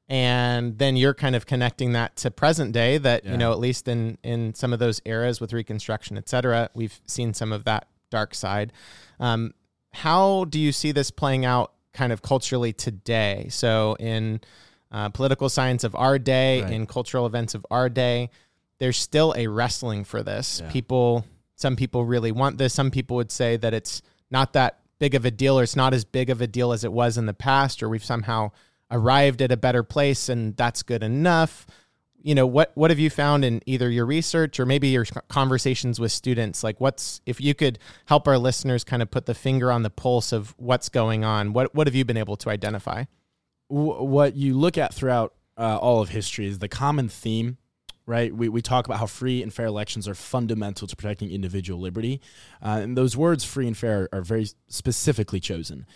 And 0.09 0.77
then 0.77 0.97
you're 0.97 1.15
kind 1.15 1.35
of 1.35 1.47
connecting 1.47 1.93
that 1.93 2.17
to 2.17 2.31
present 2.31 2.73
day 2.73 2.99
that, 2.99 3.25
Yeah. 3.25 3.33
you 3.33 3.37
know, 3.39 3.51
at 3.53 3.59
least 3.59 3.89
in 3.89 4.19
in 4.23 4.55
some 4.55 4.75
of 4.75 4.79
those 4.79 5.01
eras 5.07 5.41
with 5.41 5.55
reconstruction, 5.55 6.19
et 6.19 6.29
cetera, 6.29 6.69
we've 6.75 7.01
seen 7.07 7.33
some 7.33 7.51
of 7.51 7.65
that 7.65 7.87
dark 8.11 8.35
side. 8.35 8.73
Um, 9.19 9.55
how 9.95 10.45
do 10.45 10.61
you 10.61 10.71
see 10.71 10.93
this 10.93 11.11
playing 11.11 11.47
out 11.47 11.73
kind 11.95 12.13
of 12.13 12.21
culturally 12.21 12.75
today? 12.75 13.47
So 13.49 13.97
in 13.99 14.43
uh, 14.91 15.09
political 15.09 15.49
science 15.49 15.85
of 15.85 15.95
our 15.95 16.19
day, 16.19 16.61
Right. 16.63 16.73
in 16.75 16.87
cultural 16.87 17.25
events 17.25 17.55
of 17.55 17.65
our 17.71 17.89
day, 17.89 18.29
there's 18.81 18.99
still 18.99 19.33
a 19.35 19.47
wrestling 19.47 20.05
for 20.05 20.23
this. 20.23 20.61
Yeah. 20.63 20.71
People, 20.71 21.25
some 21.57 21.75
people 21.75 22.05
really 22.05 22.33
want 22.33 22.59
this. 22.59 22.75
Some 22.75 22.91
people 22.91 23.17
would 23.17 23.31
say 23.33 23.57
that 23.57 23.73
it's 23.73 24.03
not 24.31 24.53
that 24.53 24.81
big 25.03 25.17
of 25.17 25.25
a 25.25 25.33
deal, 25.33 25.59
or 25.59 25.65
it's 25.65 25.75
not 25.75 25.93
as 25.93 26.05
big 26.05 26.31
of 26.31 26.41
a 26.41 26.47
deal 26.47 26.71
as 26.71 26.85
it 26.85 26.93
was 26.93 27.19
in 27.19 27.27
the 27.27 27.35
past, 27.35 27.83
or 27.83 27.89
we've 27.89 28.05
somehow 28.05 28.53
arrived 28.89 29.43
at 29.43 29.51
a 29.51 29.57
better 29.57 29.83
place, 29.83 30.29
and 30.29 30.57
that's 30.57 30.85
good 30.85 31.03
enough. 31.03 31.67
You 32.23 32.37
know 32.37 32.47
what? 32.47 32.71
What 32.77 32.93
have 32.93 33.01
you 33.01 33.11
found 33.11 33.45
in 33.45 33.61
either 33.67 33.91
your 33.91 34.07
research 34.07 34.61
or 34.61 34.65
maybe 34.65 34.87
your 34.89 35.05
conversations 35.27 35.99
with 35.99 36.13
students? 36.13 36.63
Like, 36.63 36.81
what's 36.81 37.21
if 37.27 37.41
you 37.41 37.53
could 37.53 37.81
help 38.05 38.29
our 38.29 38.39
listeners 38.39 38.85
kind 38.85 39.03
of 39.03 39.11
put 39.11 39.27
the 39.27 39.35
finger 39.35 39.73
on 39.73 39.83
the 39.83 39.91
pulse 39.91 40.31
of 40.31 40.55
what's 40.57 40.89
going 40.89 41.25
on? 41.25 41.53
What 41.53 41.75
what 41.75 41.89
have 41.89 41.97
you 41.97 42.05
been 42.05 42.17
able 42.17 42.37
to 42.37 42.51
identify? 42.51 43.05
what 43.73 44.37
you 44.37 44.53
look 44.55 44.77
at 44.77 44.93
throughout 44.93 45.35
uh, 45.57 45.79
all 45.79 46.03
of 46.03 46.11
history 46.11 46.47
is 46.47 46.59
the 46.59 46.69
common 46.69 47.09
theme, 47.09 47.57
right? 48.13 48.31
We, 48.41 48.49
we 48.51 48.61
talk 48.63 48.85
about 48.87 48.99
how 48.99 49.07
free 49.07 49.43
and 49.43 49.51
fair 49.53 49.67
elections 49.67 50.07
are 50.07 50.15
fundamental 50.15 50.87
to 50.87 50.95
protecting 50.95 51.31
individual 51.31 51.81
liberty. 51.81 52.21
Uh, 52.63 52.81
and 52.83 52.97
those 52.97 53.17
words, 53.17 53.43
free 53.45 53.67
and 53.67 53.77
fair, 53.77 54.09
are 54.13 54.21
very 54.21 54.47
specifically 54.69 55.41
chosen. 55.41 55.87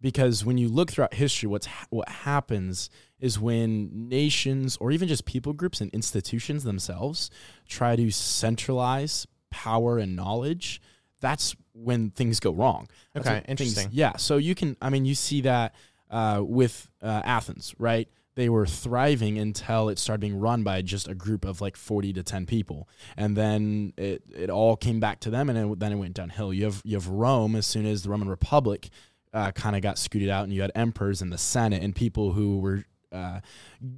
Because 0.00 0.44
when 0.44 0.58
you 0.58 0.68
look 0.68 0.90
throughout 0.90 1.14
history, 1.14 1.48
what's 1.48 1.66
ha- 1.66 1.86
what 1.90 2.08
happens 2.08 2.90
is 3.20 3.38
when 3.38 4.08
nations 4.08 4.76
or 4.80 4.90
even 4.90 5.06
just 5.08 5.24
people 5.24 5.52
groups 5.52 5.80
and 5.80 5.90
institutions 5.94 6.64
themselves 6.64 7.30
try 7.68 7.96
to 7.96 8.10
centralize 8.10 9.26
power 9.50 9.98
and 9.98 10.14
knowledge, 10.16 10.80
that's 11.20 11.54
when 11.72 12.10
things 12.10 12.40
go 12.40 12.50
wrong. 12.52 12.88
That's 13.14 13.26
Okay, 13.26 13.34
when 13.36 13.56
things- 13.56 13.60
interesting. 13.60 13.88
yeah, 13.92 14.16
so 14.16 14.36
you 14.36 14.54
can, 14.54 14.76
I 14.82 14.90
mean, 14.90 15.04
you 15.04 15.14
see 15.14 15.40
that 15.42 15.74
uh, 16.10 16.42
with 16.44 16.90
uh, 17.00 17.22
Athens, 17.24 17.74
right? 17.78 18.08
They 18.34 18.48
were 18.48 18.66
thriving 18.66 19.38
until 19.38 19.88
it 19.88 19.98
started 19.98 20.20
being 20.20 20.40
run 20.40 20.62
by 20.62 20.80
just 20.82 21.06
a 21.06 21.14
group 21.14 21.44
of 21.44 21.60
like 21.60 21.76
40 21.76 22.14
to 22.14 22.22
10 22.22 22.46
people. 22.46 22.88
And 23.16 23.36
then 23.36 23.92
it, 23.96 24.22
it 24.34 24.48
all 24.48 24.76
came 24.76 25.00
back 25.00 25.20
to 25.20 25.30
them 25.30 25.50
and 25.50 25.72
it, 25.72 25.78
then 25.78 25.92
it 25.92 25.96
went 25.96 26.14
downhill. 26.14 26.52
You 26.52 26.64
have, 26.64 26.80
you 26.84 26.96
have 26.96 27.08
Rome 27.08 27.54
as 27.54 27.66
soon 27.66 27.84
as 27.84 28.02
the 28.02 28.10
Roman 28.10 28.28
Republic 28.28 28.88
uh, 29.34 29.50
kind 29.52 29.76
of 29.76 29.82
got 29.82 29.98
scooted 29.98 30.28
out, 30.28 30.44
and 30.44 30.52
you 30.52 30.62
had 30.62 30.72
emperors 30.74 31.22
in 31.22 31.30
the 31.30 31.38
Senate 31.38 31.82
and 31.82 31.94
people 31.94 32.32
who 32.32 32.58
were 32.58 32.84
uh, 33.12 33.40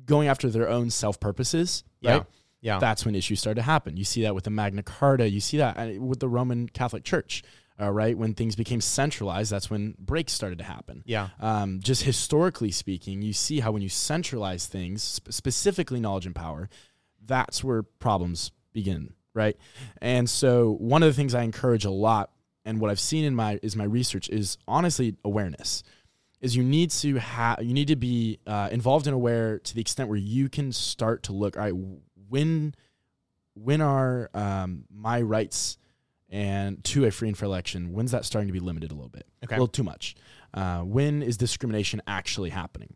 going 0.06 0.28
after 0.28 0.48
their 0.48 0.68
own 0.68 0.90
self 0.90 1.18
purposes. 1.20 1.84
Yeah. 2.00 2.12
Right? 2.12 2.24
Yeah. 2.60 2.78
That's 2.78 3.04
when 3.04 3.14
issues 3.14 3.40
started 3.40 3.56
to 3.56 3.62
happen. 3.62 3.96
You 3.96 4.04
see 4.04 4.22
that 4.22 4.34
with 4.34 4.44
the 4.44 4.50
Magna 4.50 4.82
Carta. 4.82 5.28
You 5.28 5.40
see 5.40 5.58
that 5.58 5.76
uh, 5.76 6.00
with 6.00 6.20
the 6.20 6.28
Roman 6.28 6.68
Catholic 6.68 7.04
Church. 7.04 7.42
Uh, 7.80 7.90
right 7.90 8.16
when 8.16 8.34
things 8.34 8.54
became 8.54 8.80
centralized, 8.80 9.50
that's 9.50 9.68
when 9.68 9.96
breaks 9.98 10.32
started 10.32 10.58
to 10.58 10.64
happen. 10.64 11.02
yeah. 11.06 11.30
Um, 11.40 11.80
just 11.82 12.04
historically 12.04 12.70
speaking, 12.70 13.20
you 13.20 13.32
see 13.32 13.58
how 13.58 13.72
when 13.72 13.82
you 13.82 13.88
centralize 13.88 14.66
things, 14.66 15.02
sp- 15.02 15.32
specifically 15.32 15.98
knowledge 15.98 16.24
and 16.24 16.36
power, 16.36 16.68
that's 17.26 17.64
where 17.64 17.82
problems 17.82 18.52
begin, 18.72 19.12
right? 19.34 19.56
And 20.00 20.30
so, 20.30 20.76
one 20.78 21.02
of 21.02 21.08
the 21.08 21.14
things 21.14 21.34
I 21.34 21.42
encourage 21.42 21.84
a 21.84 21.90
lot, 21.90 22.30
and 22.64 22.80
what 22.80 22.90
I've 22.90 23.00
seen 23.00 23.24
in 23.24 23.34
my 23.34 23.58
is 23.62 23.74
my 23.74 23.84
research 23.84 24.28
is 24.28 24.56
honestly 24.68 25.16
awareness. 25.24 25.82
Is 26.40 26.54
you 26.54 26.62
need 26.62 26.90
to 26.90 27.16
have 27.16 27.62
you 27.62 27.72
need 27.72 27.88
to 27.88 27.96
be 27.96 28.38
uh, 28.46 28.68
involved 28.70 29.06
and 29.06 29.14
aware 29.14 29.58
to 29.58 29.74
the 29.74 29.80
extent 29.80 30.08
where 30.08 30.18
you 30.18 30.48
can 30.48 30.72
start 30.72 31.24
to 31.24 31.32
look. 31.32 31.56
All 31.56 31.62
right, 31.62 31.74
when 32.28 32.74
when 33.54 33.80
are 33.80 34.30
um, 34.34 34.84
my 34.90 35.22
rights 35.22 35.78
and 36.28 36.82
to 36.84 37.04
a 37.04 37.10
free 37.10 37.28
and 37.28 37.36
fair 37.36 37.46
election? 37.46 37.92
When's 37.92 38.10
that 38.12 38.24
starting 38.24 38.48
to 38.48 38.52
be 38.52 38.60
limited 38.60 38.90
a 38.90 38.94
little 38.94 39.08
bit? 39.10 39.26
Okay. 39.44 39.54
a 39.54 39.58
little 39.58 39.68
too 39.68 39.82
much. 39.84 40.14
Uh, 40.52 40.80
when 40.80 41.22
is 41.22 41.36
discrimination 41.36 42.00
actually 42.06 42.50
happening? 42.50 42.94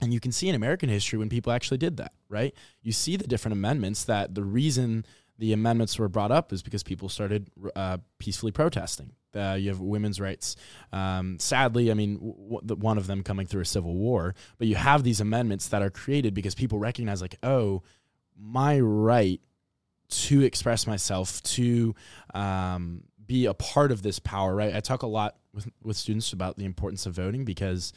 And 0.00 0.12
you 0.12 0.20
can 0.20 0.32
see 0.32 0.48
in 0.48 0.54
American 0.54 0.88
history 0.88 1.18
when 1.18 1.28
people 1.28 1.52
actually 1.52 1.78
did 1.78 1.96
that, 1.96 2.12
right? 2.28 2.54
You 2.82 2.92
see 2.92 3.16
the 3.16 3.26
different 3.26 3.54
amendments 3.54 4.04
that 4.04 4.34
the 4.34 4.44
reason 4.44 5.04
the 5.38 5.52
amendments 5.52 5.98
were 5.98 6.08
brought 6.08 6.32
up 6.32 6.52
is 6.52 6.62
because 6.62 6.82
people 6.82 7.08
started 7.08 7.48
uh, 7.76 7.98
peacefully 8.18 8.52
protesting. 8.52 9.12
Uh, 9.34 9.56
you 9.58 9.68
have 9.68 9.80
women's 9.80 10.20
rights. 10.20 10.56
Um, 10.92 11.38
sadly, 11.38 11.90
I 11.90 11.94
mean, 11.94 12.18
w- 12.18 12.60
the, 12.62 12.74
one 12.74 12.98
of 12.98 13.06
them 13.06 13.22
coming 13.22 13.46
through 13.46 13.60
a 13.60 13.66
civil 13.66 13.94
war, 13.94 14.34
but 14.58 14.66
you 14.66 14.74
have 14.74 15.04
these 15.04 15.20
amendments 15.20 15.68
that 15.68 15.82
are 15.82 15.90
created 15.90 16.34
because 16.34 16.54
people 16.54 16.78
recognize, 16.78 17.20
like, 17.20 17.36
oh, 17.42 17.82
my 18.36 18.80
right 18.80 19.40
to 20.08 20.42
express 20.42 20.86
myself, 20.86 21.42
to 21.42 21.94
um, 22.34 23.02
be 23.26 23.46
a 23.46 23.54
part 23.54 23.92
of 23.92 24.02
this 24.02 24.18
power, 24.18 24.54
right? 24.54 24.74
I 24.74 24.80
talk 24.80 25.02
a 25.02 25.06
lot 25.06 25.36
with, 25.52 25.68
with 25.82 25.96
students 25.96 26.32
about 26.32 26.56
the 26.56 26.64
importance 26.64 27.06
of 27.06 27.14
voting 27.14 27.44
because 27.44 27.92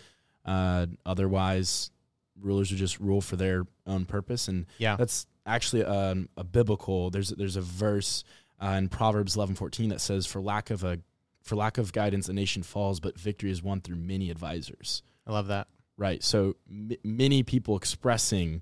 uh, 0.46 0.88
otherwise 1.06 1.92
rulers 2.40 2.72
would 2.72 2.80
just 2.80 3.00
rule 3.00 3.22
for 3.22 3.36
their 3.36 3.66
own 3.86 4.06
purpose. 4.06 4.48
And 4.48 4.66
Yeah. 4.78 4.96
that's 4.96 5.26
actually 5.46 5.86
um, 5.86 6.28
a 6.38 6.44
biblical, 6.44 7.10
there's, 7.12 7.30
there's 7.30 7.56
a 7.56 7.62
verse 7.62 8.24
uh, 8.62 8.76
in 8.78 8.90
Proverbs 8.90 9.36
11, 9.36 9.56
14 9.56 9.90
that 9.90 10.02
says, 10.02 10.26
for 10.26 10.42
lack 10.42 10.70
of 10.70 10.84
a, 10.84 11.00
for 11.44 11.56
lack 11.56 11.78
of 11.78 11.94
guidance, 11.94 12.30
a 12.30 12.34
nation 12.34 12.62
falls, 12.64 13.00
but 13.00 13.18
victory 13.18 13.52
is 13.52 13.64
won 13.64 13.82
through 13.82 13.96
many 13.96 14.30
advisors. 14.30 15.02
I 15.26 15.32
love 15.32 15.48
that. 15.48 15.68
Right. 15.98 16.24
So 16.24 16.56
m- 16.70 16.92
many 17.04 17.44
people 17.44 17.78
expressing 17.78 18.62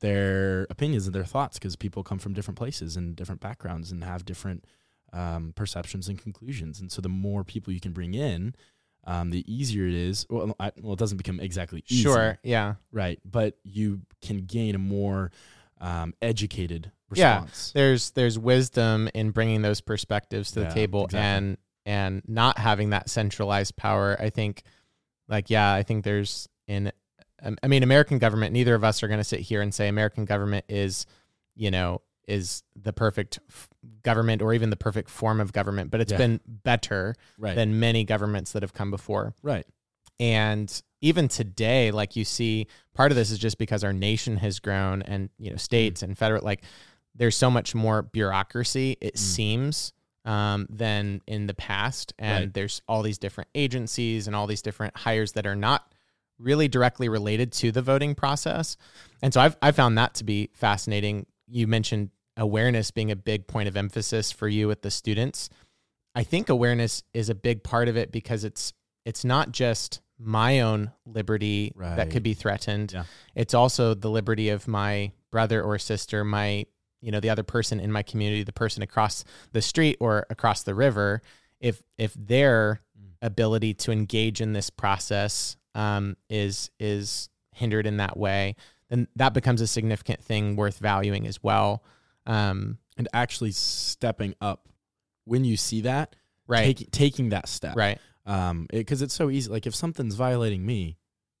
their 0.00 0.66
opinions 0.70 1.06
and 1.06 1.14
their 1.14 1.24
thoughts 1.24 1.58
because 1.58 1.76
people 1.76 2.02
come 2.02 2.18
from 2.18 2.32
different 2.34 2.58
places 2.58 2.96
and 2.96 3.16
different 3.16 3.40
backgrounds 3.40 3.90
and 3.92 4.04
have 4.04 4.24
different 4.24 4.64
um, 5.12 5.52
perceptions 5.56 6.08
and 6.08 6.18
conclusions. 6.20 6.80
And 6.80 6.90
so 6.92 7.00
the 7.00 7.08
more 7.08 7.44
people 7.44 7.72
you 7.72 7.80
can 7.80 7.92
bring 7.92 8.14
in, 8.14 8.54
um, 9.04 9.30
the 9.30 9.44
easier 9.52 9.86
it 9.86 9.94
is. 9.94 10.26
Well, 10.28 10.54
I, 10.58 10.72
well, 10.80 10.92
it 10.94 10.98
doesn't 10.98 11.16
become 11.16 11.40
exactly 11.40 11.84
easy, 11.88 12.02
Sure. 12.02 12.38
Yeah. 12.42 12.74
right? 12.92 13.20
But 13.24 13.56
you 13.62 14.02
can 14.20 14.44
gain 14.46 14.74
a 14.74 14.78
more 14.78 15.30
um, 15.80 16.12
educated 16.20 16.90
Yeah. 17.14 17.34
response. 17.36 17.72
there's 17.74 18.10
there's 18.12 18.38
wisdom 18.38 19.08
in 19.14 19.30
bringing 19.30 19.62
those 19.62 19.80
perspectives 19.80 20.50
to 20.52 20.60
the 20.60 20.66
Yeah, 20.66 20.72
table 20.74 21.04
exactly. 21.04 21.20
and 21.46 21.58
and 21.86 22.22
not 22.26 22.58
having 22.58 22.90
that 22.90 23.08
centralized 23.10 23.76
power 23.76 24.16
i 24.18 24.28
think 24.30 24.62
like 25.28 25.50
yeah 25.50 25.72
i 25.72 25.82
think 25.84 26.02
there's 26.02 26.48
in 26.66 26.90
i 27.62 27.66
mean 27.66 27.82
american 27.82 28.18
government 28.18 28.52
neither 28.52 28.74
of 28.74 28.82
us 28.84 29.02
are 29.02 29.08
going 29.08 29.20
to 29.20 29.24
sit 29.24 29.40
here 29.40 29.60
and 29.60 29.74
say 29.74 29.88
american 29.88 30.24
government 30.24 30.64
is 30.68 31.06
you 31.54 31.70
know 31.70 32.00
is 32.28 32.62
the 32.80 32.92
perfect 32.92 33.38
f- 33.48 33.68
government 34.02 34.42
or 34.42 34.52
even 34.52 34.70
the 34.70 34.76
perfect 34.76 35.08
form 35.10 35.40
of 35.40 35.52
government 35.52 35.90
but 35.90 36.00
it's 36.00 36.12
Yeah. 36.12 36.18
been 36.18 36.40
better 36.46 37.14
Right. 37.38 37.54
than 37.54 37.78
many 37.78 38.04
governments 38.04 38.52
that 38.52 38.62
have 38.62 38.72
come 38.74 38.90
before 38.90 39.34
right. 39.42 39.66
and 40.18 40.82
even 41.00 41.28
today 41.28 41.90
like 41.90 42.16
you 42.16 42.24
see 42.24 42.66
part 42.94 43.12
of 43.12 43.16
this 43.16 43.30
is 43.30 43.38
just 43.38 43.58
because 43.58 43.84
our 43.84 43.92
nation 43.92 44.38
has 44.38 44.58
grown 44.58 45.02
and 45.02 45.30
you 45.38 45.50
know 45.50 45.56
states 45.56 46.02
and 46.02 46.16
federal 46.16 46.42
like 46.44 46.62
there's 47.14 47.36
so 47.36 47.50
much 47.50 47.74
more 47.74 48.02
bureaucracy 48.02 48.96
it 49.00 49.14
Mm. 49.14 49.18
seems 49.18 49.92
um, 50.24 50.66
than 50.68 51.20
in 51.28 51.46
the 51.46 51.54
past 51.54 52.12
and 52.18 52.46
Right. 52.46 52.54
there's 52.54 52.82
all 52.88 53.02
these 53.02 53.18
different 53.18 53.48
agencies 53.54 54.26
and 54.26 54.34
all 54.34 54.48
these 54.48 54.62
different 54.62 54.96
hires 54.96 55.32
that 55.32 55.46
are 55.46 55.54
not 55.54 55.92
really 56.38 56.68
directly 56.68 57.08
related 57.08 57.52
to 57.52 57.72
the 57.72 57.82
voting 57.82 58.14
process. 58.14 58.76
And 59.22 59.32
so 59.32 59.40
i've 59.40 59.56
i 59.62 59.72
found 59.72 59.96
that 59.98 60.14
to 60.14 60.24
be 60.24 60.50
fascinating. 60.54 61.26
You 61.48 61.66
mentioned 61.66 62.10
awareness 62.36 62.90
being 62.90 63.10
a 63.10 63.16
big 63.16 63.46
point 63.46 63.68
of 63.68 63.76
emphasis 63.76 64.30
for 64.32 64.48
you 64.48 64.68
with 64.68 64.82
the 64.82 64.90
students. 64.90 65.48
I 66.14 66.22
think 66.22 66.48
awareness 66.48 67.02
is 67.14 67.28
a 67.30 67.34
big 67.34 67.62
part 67.62 67.88
of 67.88 67.96
it 67.96 68.12
because 68.12 68.44
it's 68.44 68.72
it's 69.04 69.24
not 69.24 69.52
just 69.52 70.00
my 70.18 70.60
own 70.60 70.90
liberty 71.04 71.72
that 71.96 72.10
could 72.10 72.22
be 72.22 72.34
threatened. 72.34 72.92
Yeah. 72.92 73.04
it's 73.34 73.54
also 73.54 73.94
the 73.94 74.10
liberty 74.10 74.48
of 74.48 74.66
my 74.66 75.12
brother 75.30 75.62
or 75.62 75.78
sister 75.78 76.24
my 76.24 76.64
you 77.02 77.10
know 77.12 77.20
the 77.20 77.28
other 77.30 77.42
person 77.42 77.78
in 77.80 77.92
my 77.92 78.02
community 78.02 78.42
the 78.42 78.52
person 78.52 78.82
across 78.82 79.24
the 79.52 79.60
street 79.62 79.96
or 80.00 80.26
across 80.30 80.62
the 80.62 80.74
river 80.74 81.20
if 81.60 81.82
if 81.98 82.12
their 82.14 82.80
Mm. 82.98 83.12
ability 83.20 83.74
to 83.74 83.92
engage 83.92 84.40
in 84.40 84.54
this 84.54 84.70
process 84.70 85.56
um, 85.76 86.16
is 86.28 86.70
is 86.80 87.28
hindered 87.52 87.86
in 87.86 87.98
that 87.98 88.16
way 88.16 88.56
then 88.88 89.08
that 89.16 89.34
becomes 89.34 89.60
a 89.60 89.66
significant 89.66 90.22
thing 90.22 90.54
worth 90.54 90.78
valuing 90.78 91.26
as 91.26 91.42
well. 91.42 91.82
Um, 92.24 92.78
And 92.96 93.08
actually 93.12 93.50
stepping 93.52 94.34
up 94.40 94.68
when 95.24 95.44
you 95.44 95.56
see 95.56 95.80
that, 95.82 96.14
right. 96.46 96.64
taking 96.64 96.88
taking 96.90 97.28
that 97.30 97.48
step. 97.48 97.76
right. 97.76 97.98
Um 98.26 98.66
because 98.70 99.02
it's 99.02 99.14
so 99.14 99.28
easy 99.30 99.50
like 99.50 99.66
if 99.66 99.74
something's 99.74 100.14
violating 100.14 100.64
me 100.64 100.98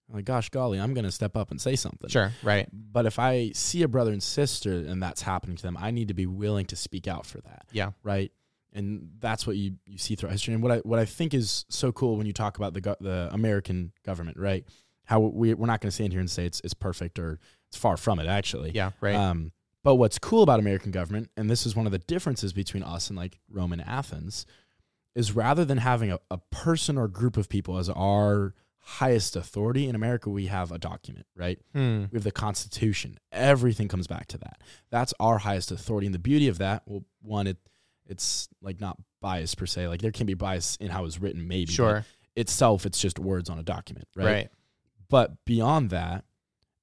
I'm 0.08 0.16
like 0.16 0.24
gosh 0.24 0.48
golly 0.50 0.78
i'm 0.78 0.94
gonna 0.94 1.10
step 1.10 1.36
up 1.36 1.50
and 1.50 1.60
say 1.60 1.74
something. 1.76 2.08
Sure 2.10 2.32
right. 2.42 2.68
But 2.72 3.06
if 3.06 3.18
i 3.18 3.50
see 3.54 3.82
a 3.82 3.88
brother 3.88 4.12
and 4.12 4.22
sister 4.22 4.72
and 4.72 5.02
that's 5.02 5.22
happening 5.22 5.56
to 5.56 5.62
them 5.62 5.76
i 5.80 5.90
need 5.90 6.08
to 6.08 6.14
be 6.14 6.26
willing 6.26 6.66
to 6.66 6.76
speak 6.76 7.06
out 7.08 7.26
for 7.26 7.40
that. 7.42 7.66
Yeah. 7.72 7.90
Right 8.02 8.32
and 8.76 9.08
that's 9.18 9.46
what 9.46 9.56
you 9.56 9.74
you 9.86 9.98
see 9.98 10.14
throughout 10.14 10.32
history 10.32 10.54
and 10.54 10.62
what 10.62 10.70
i 10.70 10.76
what 10.78 10.98
i 10.98 11.04
think 11.04 11.34
is 11.34 11.64
so 11.68 11.90
cool 11.90 12.16
when 12.16 12.26
you 12.26 12.32
talk 12.32 12.56
about 12.56 12.74
the 12.74 12.80
go- 12.80 12.96
the 13.00 13.28
american 13.32 13.92
government 14.04 14.36
right 14.38 14.64
how 15.04 15.20
we, 15.20 15.54
we're 15.54 15.66
not 15.66 15.80
going 15.80 15.88
to 15.88 15.94
stand 15.94 16.12
here 16.12 16.20
and 16.20 16.30
say 16.30 16.44
it's 16.44 16.60
it's 16.62 16.74
perfect 16.74 17.18
or 17.18 17.40
it's 17.68 17.76
far 17.76 17.96
from 17.96 18.18
it 18.18 18.26
actually 18.26 18.70
yeah 18.72 18.90
right 19.00 19.16
um, 19.16 19.50
but 19.86 19.94
what's 19.94 20.18
cool 20.18 20.42
about 20.42 20.58
American 20.58 20.90
government, 20.90 21.30
and 21.36 21.48
this 21.48 21.64
is 21.64 21.76
one 21.76 21.86
of 21.86 21.92
the 21.92 22.00
differences 22.00 22.52
between 22.52 22.82
us 22.82 23.08
and 23.08 23.16
like 23.16 23.38
Rome 23.48 23.72
and 23.72 23.80
Athens, 23.80 24.44
is 25.14 25.30
rather 25.30 25.64
than 25.64 25.78
having 25.78 26.10
a, 26.10 26.18
a 26.28 26.38
person 26.38 26.98
or 26.98 27.06
group 27.06 27.36
of 27.36 27.48
people 27.48 27.78
as 27.78 27.88
our 27.90 28.52
highest 28.80 29.36
authority 29.36 29.88
in 29.88 29.94
America, 29.94 30.28
we 30.28 30.46
have 30.46 30.72
a 30.72 30.78
document, 30.78 31.26
right? 31.36 31.60
Hmm. 31.72 32.06
We 32.10 32.16
have 32.16 32.24
the 32.24 32.32
Constitution. 32.32 33.20
Everything 33.30 33.86
comes 33.86 34.08
back 34.08 34.26
to 34.26 34.38
that. 34.38 34.60
That's 34.90 35.14
our 35.20 35.38
highest 35.38 35.70
authority. 35.70 36.08
And 36.08 36.14
the 36.14 36.18
beauty 36.18 36.48
of 36.48 36.58
that, 36.58 36.82
well, 36.86 37.04
one, 37.22 37.46
it 37.46 37.58
it's 38.08 38.48
like 38.62 38.80
not 38.80 38.96
biased 39.20 39.56
per 39.56 39.66
se. 39.66 39.88
Like 39.88 40.00
there 40.00 40.12
can 40.12 40.26
be 40.26 40.34
bias 40.34 40.76
in 40.76 40.88
how 40.90 41.04
it's 41.04 41.20
written, 41.20 41.46
maybe. 41.48 41.72
sure 41.72 42.04
Itself, 42.34 42.84
it's 42.84 43.00
just 43.00 43.18
words 43.18 43.48
on 43.48 43.58
a 43.58 43.62
document, 43.62 44.06
right? 44.14 44.24
right 44.24 44.48
But 45.08 45.44
beyond 45.44 45.90
that 45.90 46.24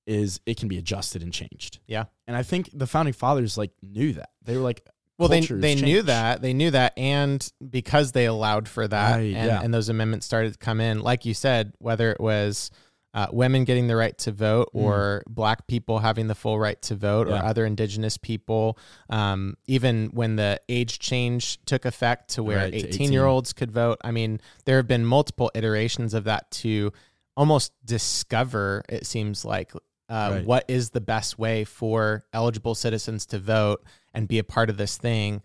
is 0.06 0.42
it 0.46 0.58
can 0.58 0.68
be 0.68 0.78
adjusted 0.78 1.22
and 1.22 1.32
changed. 1.32 1.80
Yeah. 1.88 2.06
And 2.28 2.36
I 2.36 2.44
think 2.44 2.70
the 2.74 2.88
founding 2.88 3.14
fathers 3.14 3.58
like 3.58 3.72
knew 3.82 4.14
that. 4.14 4.30
They 4.44 4.56
were 4.58 4.64
like, 4.64 4.86
Well, 5.18 5.30
they 5.30 5.42
they 5.42 5.76
knew 5.76 6.02
that 6.04 6.42
they 6.42 6.54
knew 6.54 6.72
that, 6.72 6.94
and 6.98 7.48
because 7.70 8.12
they 8.12 8.26
allowed 8.26 8.68
for 8.68 8.88
that, 8.88 9.16
Right, 9.16 9.36
and, 9.36 9.48
yeah. 9.48 9.62
and 9.62 9.74
those 9.74 9.90
amendments 9.90 10.26
started 10.26 10.54
to 10.54 10.60
come 10.60 10.82
in, 10.82 11.02
like 11.02 11.26
you 11.26 11.34
said, 11.34 11.74
whether 11.80 12.12
it 12.12 12.20
was 12.20 12.72
uh, 13.14 13.28
women 13.32 13.64
getting 13.64 13.88
the 13.88 13.96
right 13.96 14.18
to 14.18 14.32
vote, 14.32 14.70
Mm. 14.74 14.82
or 14.82 15.24
black 15.28 15.68
people 15.68 16.00
having 16.00 16.28
the 16.28 16.36
full 16.36 16.58
right 16.58 16.82
to 16.84 16.96
vote, 16.96 17.28
or 17.28 17.36
other 17.36 17.66
indigenous 17.66 18.18
people, 18.18 18.78
um, 19.10 19.56
even 19.68 20.08
when 20.14 20.36
the 20.36 20.60
age 20.68 20.98
change 21.00 21.60
took 21.66 21.86
effect 21.86 22.30
to 22.32 22.44
where 22.44 22.58
Right, 22.58 22.74
to 22.74 22.88
18 22.88 23.12
year 23.14 23.26
olds 23.26 23.54
could 23.54 23.72
vote. 23.72 24.00
I 24.04 24.12
mean, 24.12 24.42
there 24.66 24.78
have 24.78 24.88
been 24.88 25.06
multiple 25.06 25.52
iterations 25.54 26.14
of 26.14 26.24
that 26.24 26.50
to 26.52 26.92
almost 27.38 27.72
discover. 27.86 28.84
It 28.90 29.06
seems 29.06 29.46
like. 29.46 29.74
Uh, 30.10 30.30
Right. 30.34 30.46
What 30.46 30.66
is 30.68 30.90
the 30.92 31.02
best 31.02 31.40
way 31.40 31.64
for 31.64 32.26
eligible 32.34 32.76
citizens 32.76 33.26
to 33.28 33.40
vote 33.40 33.84
and 34.14 34.28
be 34.28 34.38
a 34.38 34.44
part 34.44 34.70
of 34.70 34.78
this 34.78 34.98
thing? 34.98 35.42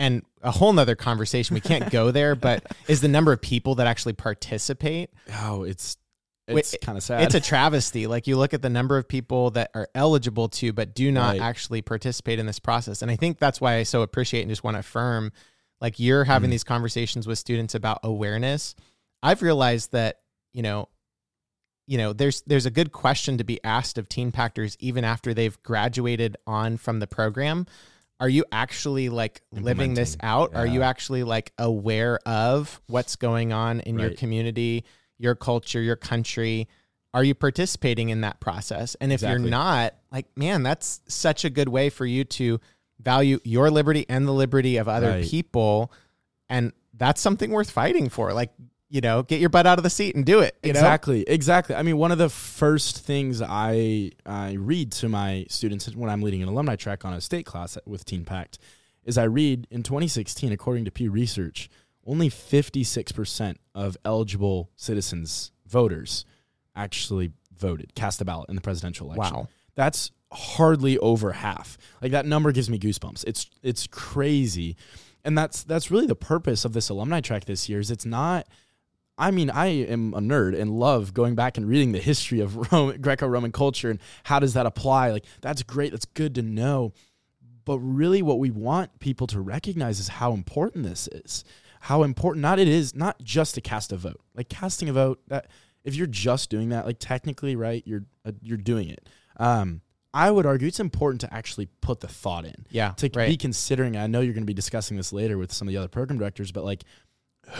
and 0.00 0.22
a 0.42 0.52
whole 0.52 0.72
nother 0.72 0.94
conversation. 0.94 1.54
We 1.54 1.60
can't 1.60 1.90
go 1.90 2.12
there, 2.12 2.36
but 2.36 2.64
is 2.88 3.00
the 3.00 3.08
number 3.08 3.32
of 3.32 3.40
people 3.42 3.74
that 3.76 3.88
actually 3.88 4.12
participate? 4.12 5.10
oh, 5.42 5.64
it's 5.64 5.96
It's 6.56 6.76
kind 6.80 6.96
of 6.96 7.04
sad. 7.04 7.22
It's 7.24 7.34
a 7.34 7.40
travesty. 7.40 8.06
Like 8.06 8.26
you 8.26 8.36
look 8.38 8.54
at 8.54 8.62
the 8.62 8.70
number 8.70 8.96
of 8.96 9.06
people 9.06 9.50
that 9.52 9.70
are 9.74 9.88
eligible 9.94 10.48
to, 10.50 10.72
but 10.72 10.94
do 10.94 11.12
not 11.12 11.32
Right. 11.32 11.40
actually 11.42 11.82
participate 11.82 12.38
in 12.38 12.46
this 12.46 12.58
process. 12.58 13.02
And 13.02 13.10
I 13.10 13.16
think 13.16 13.38
that's 13.38 13.60
why 13.60 13.74
I 13.76 13.82
so 13.82 14.02
appreciate 14.02 14.42
and 14.42 14.50
just 14.50 14.64
want 14.64 14.76
to 14.76 14.78
affirm 14.80 15.32
like 15.80 16.00
you're 16.00 16.24
having 16.24 16.48
Mhm. 16.48 16.52
these 16.52 16.64
conversations 16.64 17.26
with 17.26 17.38
students 17.38 17.74
about 17.74 18.00
awareness. 18.02 18.74
I've 19.22 19.42
realized 19.42 19.92
that 19.92 20.20
you 20.54 20.62
know, 20.62 20.88
you 21.86 21.98
know, 21.98 22.12
there's 22.12 22.40
there's 22.46 22.66
a 22.66 22.70
good 22.70 22.92
question 22.92 23.38
to 23.38 23.44
be 23.44 23.62
asked 23.62 23.98
of 23.98 24.08
teen 24.08 24.32
pactors 24.32 24.76
even 24.80 25.04
after 25.04 25.34
they've 25.34 25.62
graduated 25.62 26.36
on 26.46 26.76
from 26.78 26.98
the 27.00 27.06
program. 27.06 27.66
Are 28.20 28.28
you 28.28 28.44
actually 28.50 29.08
like 29.10 29.42
living 29.52 29.94
this 29.94 30.16
out? 30.20 30.54
Are 30.54 30.66
you 30.66 30.82
actually 30.82 31.22
like 31.22 31.52
aware 31.58 32.18
of 32.26 32.80
what's 32.88 33.14
going 33.16 33.52
on 33.52 33.78
in 33.80 33.98
your 33.98 34.10
community, 34.10 34.84
your 35.18 35.34
culture, 35.34 35.80
your 35.80 35.96
country? 35.96 36.68
Are 37.14 37.24
you 37.24 37.34
participating 37.34 38.10
in 38.10 38.20
that 38.20 38.38
process? 38.40 38.94
And 39.00 39.12
if 39.12 39.22
you're 39.22 39.38
not, 39.38 39.94
like, 40.12 40.26
man, 40.36 40.62
that's 40.62 41.00
such 41.08 41.44
a 41.44 41.50
good 41.50 41.68
way 41.68 41.90
for 41.90 42.04
you 42.06 42.24
to 42.24 42.60
value 43.00 43.38
your 43.44 43.70
liberty 43.70 44.04
and 44.08 44.26
the 44.26 44.32
liberty 44.32 44.76
of 44.76 44.88
other 44.88 45.10
Right. 45.10 45.24
people. 45.24 45.92
And 46.48 46.72
that's 46.94 47.20
something 47.20 47.50
worth 47.50 47.70
fighting 47.70 48.08
for. 48.08 48.32
Like, 48.32 48.50
you 48.90 49.00
know, 49.00 49.22
get 49.22 49.40
your 49.40 49.50
butt 49.50 49.66
out 49.66 49.78
of 49.78 49.84
the 49.84 49.90
seat 49.90 50.14
and 50.16 50.24
do 50.24 50.40
it. 50.40 50.56
You 50.62 50.72
know? 50.72 50.78
exactly, 50.78 51.22
exactly. 51.22 51.74
I 51.74 51.82
mean, 51.82 51.96
one 51.98 52.10
of 52.12 52.18
the 52.18 52.28
first 52.28 52.98
things 53.00 53.42
I 53.42 54.12
I 54.24 54.52
read 54.52 54.92
to 54.92 55.08
my 55.08 55.46
students 55.48 55.94
when 55.94 56.10
I'm 56.10 56.22
leading 56.22 56.42
an 56.42 56.48
alumni 56.48 56.76
track 56.76 57.04
on 57.04 57.12
a 57.12 57.20
state 57.20 57.46
class 57.46 57.76
with 57.86 58.04
Teen 58.04 58.24
Pact 58.24 58.58
is 59.04 59.16
I 59.18 59.24
read 59.24 59.66
in 59.70 59.82
2016, 59.82 60.52
according 60.52 60.84
to 60.86 60.90
Pew 60.90 61.10
Research, 61.10 61.68
only 62.08 62.30
56% 62.30 63.56
of 63.74 63.96
eligible 64.04 64.70
citizens, 64.76 65.52
voters, 65.66 66.24
actually 66.74 67.32
voted, 67.56 67.94
cast 67.94 68.20
a 68.20 68.24
ballot 68.24 68.48
in 68.48 68.54
the 68.54 68.62
presidential 68.62 69.12
election. 69.12 69.36
Wow. 69.36 69.48
That's 69.74 70.10
hardly 70.32 70.98
over 70.98 71.32
half. 71.32 71.78
Like 72.02 72.12
that 72.12 72.26
number 72.26 72.52
gives 72.52 72.70
me 72.70 72.78
goosebumps. 72.78 73.24
It's 73.26 73.48
it's 73.62 73.86
crazy. 73.86 74.76
And 75.24 75.36
that's 75.36 75.62
that's 75.64 75.90
really 75.90 76.06
the 76.06 76.14
purpose 76.16 76.64
of 76.64 76.72
this 76.72 76.88
alumni 76.88 77.20
track 77.20 77.44
this 77.44 77.68
year 77.68 77.80
is 77.80 77.90
it's 77.90 78.06
not 78.06 78.46
I 79.20 79.32
mean, 79.32 79.50
I 79.50 79.66
am 79.66 80.14
a 80.14 80.20
nerd 80.20 80.58
and 80.58 80.70
love 80.70 81.12
going 81.12 81.34
back 81.34 81.56
and 81.58 81.68
reading 81.68 81.90
the 81.90 81.98
history 81.98 82.38
of 82.38 82.56
Rome, 82.72 83.00
Greco-Roman 83.00 83.50
culture 83.50 83.90
and 83.90 83.98
how 84.22 84.38
does 84.38 84.54
that 84.54 84.64
apply? 84.64 85.10
Like 85.10 85.24
that's 85.40 85.62
great. 85.62 85.92
That's 85.92 86.06
good 86.06 86.34
to 86.36 86.42
know. 86.42 86.92
But 87.64 87.80
really 87.80 88.22
what 88.22 88.38
we 88.38 88.50
want 88.50 88.98
people 88.98 89.26
to 89.28 89.40
recognize 89.40 90.00
is 90.00 90.08
how 90.08 90.32
important 90.32 90.84
this 90.84 91.08
is. 91.08 91.44
How 91.80 92.02
important 92.02 92.42
not 92.42 92.58
it 92.58 92.68
is 92.68 92.94
not 92.94 93.22
just 93.22 93.54
to 93.54 93.60
cast 93.60 93.92
a 93.92 93.96
vote. 93.96 94.20
Like 94.34 94.48
casting 94.48 94.88
a 94.88 94.92
vote 94.92 95.20
that 95.28 95.46
if 95.84 95.94
you're 95.94 96.06
just 96.06 96.50
doing 96.50 96.70
that, 96.70 96.86
like 96.86 96.98
technically, 96.98 97.56
right, 97.56 97.82
you're 97.86 98.04
uh, 98.24 98.32
you're 98.42 98.56
doing 98.58 98.88
it. 98.88 99.08
Um, 99.38 99.80
I 100.12 100.30
would 100.30 100.46
argue 100.46 100.66
it's 100.66 100.80
important 100.80 101.20
to 101.20 101.32
actually 101.32 101.66
put 101.80 102.00
the 102.00 102.08
thought 102.08 102.44
in 102.44 102.66
Yeah. 102.70 102.92
to 102.96 103.10
right. 103.14 103.28
be 103.28 103.36
considering. 103.36 103.96
I 103.96 104.06
know 104.06 104.20
you're 104.20 104.32
going 104.34 104.42
to 104.42 104.46
be 104.46 104.54
discussing 104.54 104.96
this 104.96 105.12
later 105.12 105.38
with 105.38 105.52
some 105.52 105.68
of 105.68 105.72
the 105.72 105.78
other 105.78 105.88
program 105.88 106.18
directors, 106.18 106.50
but 106.50 106.64
like, 106.64 106.82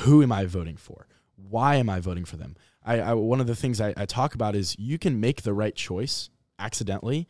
who 0.03 0.23
am 0.23 0.33
I 0.33 0.47
voting 0.47 0.77
for? 0.77 1.07
Why 1.37 1.77
am 1.77 1.89
I 1.89 2.01
voting 2.01 2.25
for 2.25 2.37
them? 2.37 2.57
I, 2.85 3.01
I 3.01 3.15
one 3.15 3.41
of 3.41 3.47
the 3.47 3.55
things 3.55 3.81
I, 3.81 3.95
I 3.97 4.07
talk 4.07 4.35
about 4.35 4.57
is 4.57 4.75
you 4.79 4.99
can 4.99 5.21
make 5.21 5.43
the 5.43 5.53
right 5.55 5.75
choice 5.75 6.31
accidentally. 6.59 7.29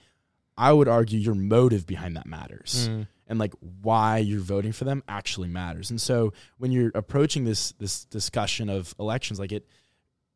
I 0.57 0.73
would 0.73 0.88
argue 0.88 1.18
your 1.18 1.35
motive 1.35 1.87
behind 1.87 2.16
that 2.16 2.26
matters 2.26 2.88
Mm. 2.88 3.07
And 3.28 3.38
like 3.38 3.52
why 3.82 4.18
you're 4.18 4.40
voting 4.40 4.73
for 4.73 4.85
them 4.85 5.02
actually 5.06 5.49
matters. 5.49 5.90
And 5.90 6.00
so 6.00 6.32
when 6.56 6.73
you're 6.73 6.90
approaching 6.94 7.44
this 7.44 7.73
this 7.73 8.04
discussion 8.06 8.68
of 8.68 8.94
elections, 8.99 9.38
like 9.38 9.52
it, 9.52 9.68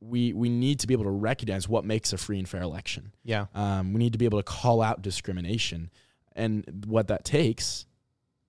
we 0.00 0.32
we 0.32 0.48
need 0.48 0.78
to 0.80 0.86
be 0.86 0.94
able 0.94 1.04
to 1.04 1.10
recognize 1.10 1.68
what 1.68 1.84
makes 1.84 2.12
a 2.12 2.18
free 2.18 2.38
and 2.38 2.48
fair 2.48 2.62
election. 2.62 3.12
Yeah. 3.24 3.46
Um, 3.54 3.92
we 3.92 3.98
need 3.98 4.12
to 4.12 4.18
be 4.18 4.24
able 4.26 4.38
to 4.38 4.44
call 4.44 4.82
out 4.82 5.02
discrimination, 5.02 5.90
and 6.36 6.84
what 6.86 7.08
that 7.08 7.24
takes 7.24 7.86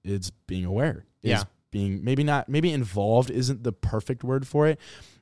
is 0.03 0.31
being 0.47 0.65
aware. 0.65 1.05
Is 1.21 1.29
Yeah. 1.31 1.43
being 1.71 2.03
maybe 2.03 2.23
not 2.23 2.49
maybe 2.49 2.71
involved 2.71 3.31
isn't 3.31 3.63
the 3.63 3.71
perfect 3.71 4.23
word 4.23 4.45
for 4.47 4.67
it, 4.67 4.79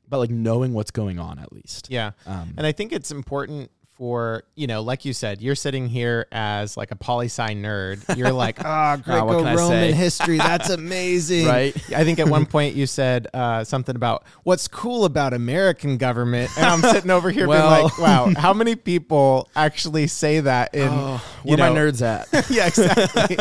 but 0.09 0.17
like 0.17 0.31
knowing 0.31 0.73
what's 0.73 0.91
going 0.91 1.19
on 1.19 1.37
at 1.37 1.53
least. 1.53 1.87
Yeah. 1.91 2.11
Um, 2.25 2.53
And 2.57 2.65
I 2.65 2.71
think 2.71 2.91
it's 2.91 3.11
important 3.11 3.69
for, 3.98 4.43
you 4.55 4.65
know, 4.67 4.81
like 4.81 5.05
you 5.05 5.13
said, 5.13 5.41
you're 5.41 5.53
sitting 5.55 5.88
here 5.88 6.25
as 6.31 6.75
like 6.75 6.91
a 6.91 6.95
poli 6.95 7.27
sci 7.27 7.53
nerd. 7.53 8.17
You're 8.17 8.31
like, 8.31 8.57
ah, 8.65 8.98
Ah, 9.05 9.24
what 9.25 9.36
can 9.36 9.43
Greco-Roman 9.43 9.93
history. 9.93 10.38
That's 10.38 10.69
amazing. 10.69 11.45
Right. 11.51 11.75
I 11.95 12.03
think 12.03 12.19
at 12.19 12.27
one 12.27 12.45
point 12.45 12.75
you 12.75 12.88
said 12.88 13.27
uh, 13.33 13.63
something 13.63 13.95
about 13.95 14.24
what's 14.43 14.67
cool 14.67 15.05
about 15.05 15.33
American 15.33 15.98
government. 15.98 16.50
And 16.57 16.65
I'm 16.65 16.81
sitting 16.81 17.12
over 17.12 17.29
here 17.29 17.48
Well- 17.48 17.69
being 17.69 17.83
like, 17.83 17.98
wow, 18.00 18.33
how 18.41 18.53
many 18.53 18.75
people 18.75 19.50
actually 19.55 20.07
say 20.07 20.39
that 20.39 20.74
in, 20.74 20.88
oh, 20.89 21.24
where 21.43 21.57
know, 21.57 21.71
my 21.74 21.79
nerds 21.79 22.01
at? 22.01 22.50
yeah, 22.50 22.67
exactly. 22.67 23.38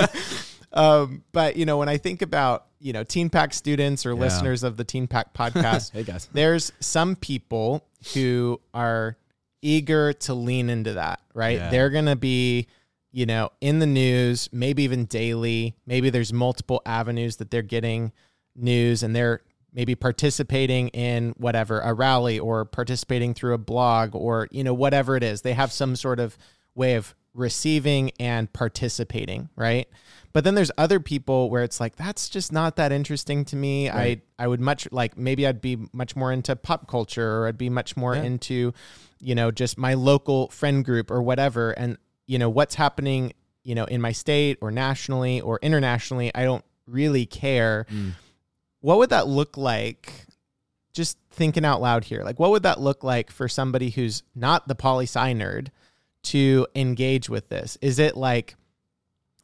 um, 0.73 1.23
but 1.33 1.57
you 1.57 1.65
know, 1.67 1.79
when 1.79 1.89
I 1.89 1.97
think 1.97 2.23
about 2.23 2.67
you 2.81 2.93
know 2.93 3.05
Teen 3.05 3.29
Pact 3.31 3.55
students 3.55 4.07
or 4.07 4.11
Yeah. 4.15 4.21
listeners 4.21 4.63
of 4.63 4.77
the 4.77 4.85
Teen 4.85 5.07
Pact 5.07 5.35
podcast, 5.37 5.93
hey 5.93 6.03
guys. 6.03 6.29
there's 6.33 6.73
some 6.81 7.17
people 7.17 7.85
who 8.15 8.61
are 8.73 9.17
eager 9.63 10.13
to 10.13 10.35
lean 10.35 10.71
into 10.71 10.95
that. 10.95 11.21
Right? 11.35 11.59
Yeah. 11.59 11.71
They're 11.71 11.91
gonna 11.91 12.17
be 12.17 12.67
you 13.13 13.27
know 13.27 13.51
in 13.61 13.79
the 13.79 13.87
news, 13.87 14.49
maybe 14.53 14.83
even 14.85 15.07
daily. 15.07 15.77
Maybe 15.87 16.11
there's 16.11 16.33
multiple 16.33 16.83
avenues 16.87 17.37
that 17.37 17.51
they're 17.51 17.63
getting 17.63 18.13
news, 18.57 19.03
and 19.03 19.15
they're 19.15 19.43
maybe 19.73 19.95
participating 19.95 20.89
in 20.89 21.31
whatever 21.37 21.81
a 21.81 21.95
rally 21.95 22.39
or 22.39 22.65
participating 22.65 23.35
through 23.35 23.55
a 23.55 23.59
blog 23.59 24.15
or 24.15 24.49
you 24.51 24.65
know 24.65 24.75
whatever 24.75 25.17
it 25.17 25.23
is 25.23 25.43
they 25.43 25.53
have 25.53 25.73
some 25.73 25.97
sort 25.97 26.19
of 26.19 26.37
way 26.75 26.95
of 26.95 27.15
receiving 27.35 28.11
and 28.19 28.53
participating 28.53 29.49
right 29.57 29.89
but 30.33 30.45
then 30.45 30.55
there's 30.55 30.71
other 30.79 31.01
people 31.01 31.51
where 31.51 31.63
it's 31.63 31.81
like 31.81 31.97
that's 31.97 32.29
just 32.29 32.53
not 32.53 32.77
that 32.77 32.93
interesting 32.93 33.45
to 33.47 33.57
me 33.57 33.89
Right. 33.91 34.23
i 34.39 34.45
i 34.45 34.47
would 34.47 34.61
much 34.61 34.87
like 34.93 35.17
maybe 35.17 35.47
i'd 35.47 35.61
be 35.61 35.77
much 35.93 36.15
more 36.17 36.33
into 36.33 36.55
pop 36.57 36.87
culture 36.89 37.39
or 37.43 37.47
i'd 37.49 37.59
be 37.59 37.71
much 37.71 37.97
more 37.97 38.15
Yeah. 38.15 38.23
into 38.23 38.73
you 39.21 39.35
know 39.35 39.51
just 39.51 39.77
my 39.79 39.95
local 39.95 40.49
friend 40.49 40.85
group 40.85 41.11
or 41.11 41.23
whatever 41.23 41.73
and 41.73 41.97
you 42.27 42.39
know 42.39 42.49
what's 42.49 42.75
happening 42.77 43.33
you 43.65 43.75
know 43.75 43.85
in 43.85 44.01
my 44.01 44.13
state 44.13 44.59
or 44.61 44.71
nationally 44.71 45.41
or 45.41 45.59
internationally 45.63 46.31
i 46.35 46.45
don't 46.45 46.65
really 46.87 47.27
care 47.27 47.87
Mm. 47.91 48.13
what 48.81 48.99
would 48.99 49.11
that 49.11 49.27
look 49.29 49.57
like 49.57 50.27
just 50.93 51.19
thinking 51.31 51.65
out 51.65 51.81
loud 51.81 52.05
here 52.05 52.25
like 52.25 52.39
what 52.41 52.51
would 52.51 52.63
that 52.65 52.81
look 52.81 53.05
like 53.05 53.31
for 53.31 53.49
somebody 53.49 53.91
who's 53.91 54.23
not 54.35 54.67
the 54.69 54.75
poli 54.75 55.05
sci 55.05 55.33
nerd 55.35 55.69
to 56.23 56.67
engage 56.75 57.29
with 57.29 57.49
this 57.49 57.79
is 57.81 57.99
it 57.99 58.17
like 58.17 58.57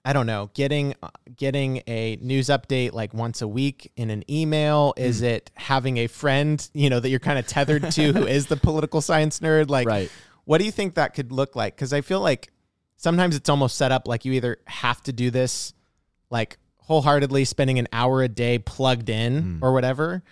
i 0.06 0.12
don't 0.14 0.26
know 0.26 0.48
getting 0.54 0.94
getting 1.36 1.82
a 1.86 2.16
news 2.22 2.46
update 2.46 2.92
like 2.94 3.12
once 3.12 3.42
a 3.42 3.48
week 3.48 3.92
in 3.96 4.08
an 4.08 4.22
email 4.30 4.94
is 4.96 5.18
Hmm. 5.18 5.24
it 5.26 5.50
having 5.54 5.98
a 5.98 6.06
friend 6.06 6.66
you 6.72 6.88
know 6.88 7.00
that 7.00 7.10
you're 7.10 7.18
kind 7.20 7.38
of 7.38 7.46
tethered 7.46 7.90
to 7.90 8.12
who 8.14 8.26
is 8.36 8.46
the 8.46 8.56
political 8.56 9.00
science 9.02 9.40
nerd 9.40 9.68
like 9.68 9.86
right. 9.86 10.10
what 10.44 10.58
do 10.58 10.64
you 10.64 10.70
think 10.72 10.94
that 10.94 11.12
could 11.12 11.32
look 11.32 11.54
like? 11.56 11.74
Because 11.74 11.92
I 11.92 12.00
feel 12.00 12.20
like 12.20 12.50
sometimes 12.96 13.34
it's 13.36 13.48
almost 13.50 13.76
set 13.76 13.90
up 13.92 14.06
like 14.08 14.24
you 14.24 14.32
either 14.32 14.58
have 14.66 15.02
to 15.02 15.12
do 15.12 15.30
this 15.30 15.74
like 16.30 16.56
wholeheartedly 16.78 17.44
spending 17.44 17.78
an 17.80 17.88
hour 17.92 18.22
a 18.22 18.28
day 18.28 18.58
plugged 18.60 19.08
in 19.10 19.42
Mm. 19.42 19.58
or 19.62 19.72
whatever. 19.72 20.22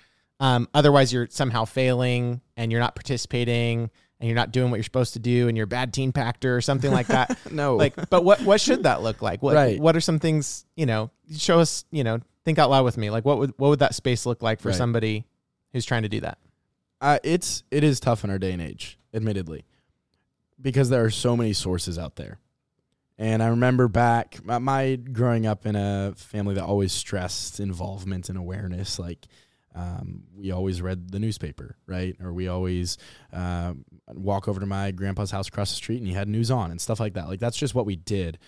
Um, 0.40 0.68
otherwise, 0.72 1.12
you're 1.12 1.26
somehow 1.30 1.64
failing 1.64 2.40
and 2.56 2.70
you're 2.70 2.80
not 2.80 2.94
participating 2.94 3.90
and 4.20 4.28
you're 4.28 4.36
not 4.36 4.52
doing 4.52 4.70
what 4.70 4.76
you're 4.76 4.84
supposed 4.84 5.12
to 5.14 5.18
do 5.18 5.48
and 5.48 5.56
you're 5.56 5.64
a 5.64 5.68
bad 5.68 5.92
teen 5.92 6.12
pactor 6.12 6.56
or 6.56 6.60
something 6.60 6.90
like 6.90 7.08
that. 7.08 7.38
No. 7.50 7.76
like, 7.76 7.94
but 8.10 8.24
what 8.24 8.40
what 8.42 8.60
should 8.60 8.84
that 8.84 9.02
look 9.02 9.20
like? 9.22 9.42
What 9.42 9.54
Right. 9.54 9.80
what 9.80 9.96
are 9.96 10.00
some 10.00 10.18
things 10.18 10.64
you 10.76 10.86
know? 10.86 11.10
Show 11.36 11.60
us 11.60 11.84
you 11.90 12.04
know. 12.04 12.20
Think 12.44 12.58
out 12.58 12.68
loud 12.70 12.84
with 12.84 12.96
me. 12.98 13.10
Like, 13.10 13.24
what 13.24 13.38
would 13.38 13.52
what 13.56 13.68
would 13.70 13.78
that 13.78 13.94
space 13.94 14.26
look 14.26 14.42
like 14.42 14.60
for 14.60 14.68
Right. 14.68 14.76
somebody 14.76 15.24
who's 15.72 15.84
trying 15.84 16.02
to 16.02 16.08
do 16.08 16.20
that? 16.20 16.38
Uh, 17.00 17.18
it's 17.24 17.64
it 17.70 17.82
is 17.84 18.00
tough 18.00 18.22
in 18.24 18.30
our 18.30 18.38
day 18.38 18.52
and 18.52 18.62
age, 18.62 18.98
admittedly, 19.12 19.64
because 20.60 20.88
there 20.90 21.04
are 21.04 21.10
so 21.10 21.36
many 21.36 21.52
sources 21.52 21.98
out 21.98 22.16
there. 22.16 22.38
And 23.18 23.42
I 23.42 23.48
remember 23.48 23.86
back 23.88 24.44
my, 24.44 24.58
my 24.58 24.96
growing 24.96 25.46
up 25.46 25.66
in 25.66 25.76
a 25.76 26.14
family 26.16 26.54
that 26.56 26.64
always 26.64 26.92
stressed 26.92 27.60
involvement 27.60 28.28
and 28.28 28.36
awareness. 28.38 28.98
Like 28.98 29.26
um, 29.74 30.22
we 30.36 30.50
always 30.52 30.80
read 30.80 31.10
the 31.10 31.18
newspaper, 31.18 31.76
right? 31.86 32.16
Or 32.22 32.32
we 32.32 32.48
always 32.48 32.96
um, 33.32 33.84
walk 34.12 34.46
over 34.48 34.60
to 34.60 34.66
my 34.66 34.90
grandpa's 34.92 35.30
house 35.30 35.48
across 35.48 35.70
the 35.70 35.76
street 35.76 35.98
and 35.98 36.06
he 36.06 36.12
had 36.14 36.28
news 36.28 36.50
on 36.50 36.70
and 36.70 36.80
stuff 36.80 37.00
like 37.00 37.14
that. 37.14 37.28
Like 37.28 37.40
that's 37.40 37.56
just 37.56 37.74
what 37.74 37.84
we 37.86 37.96
did. 37.96 38.38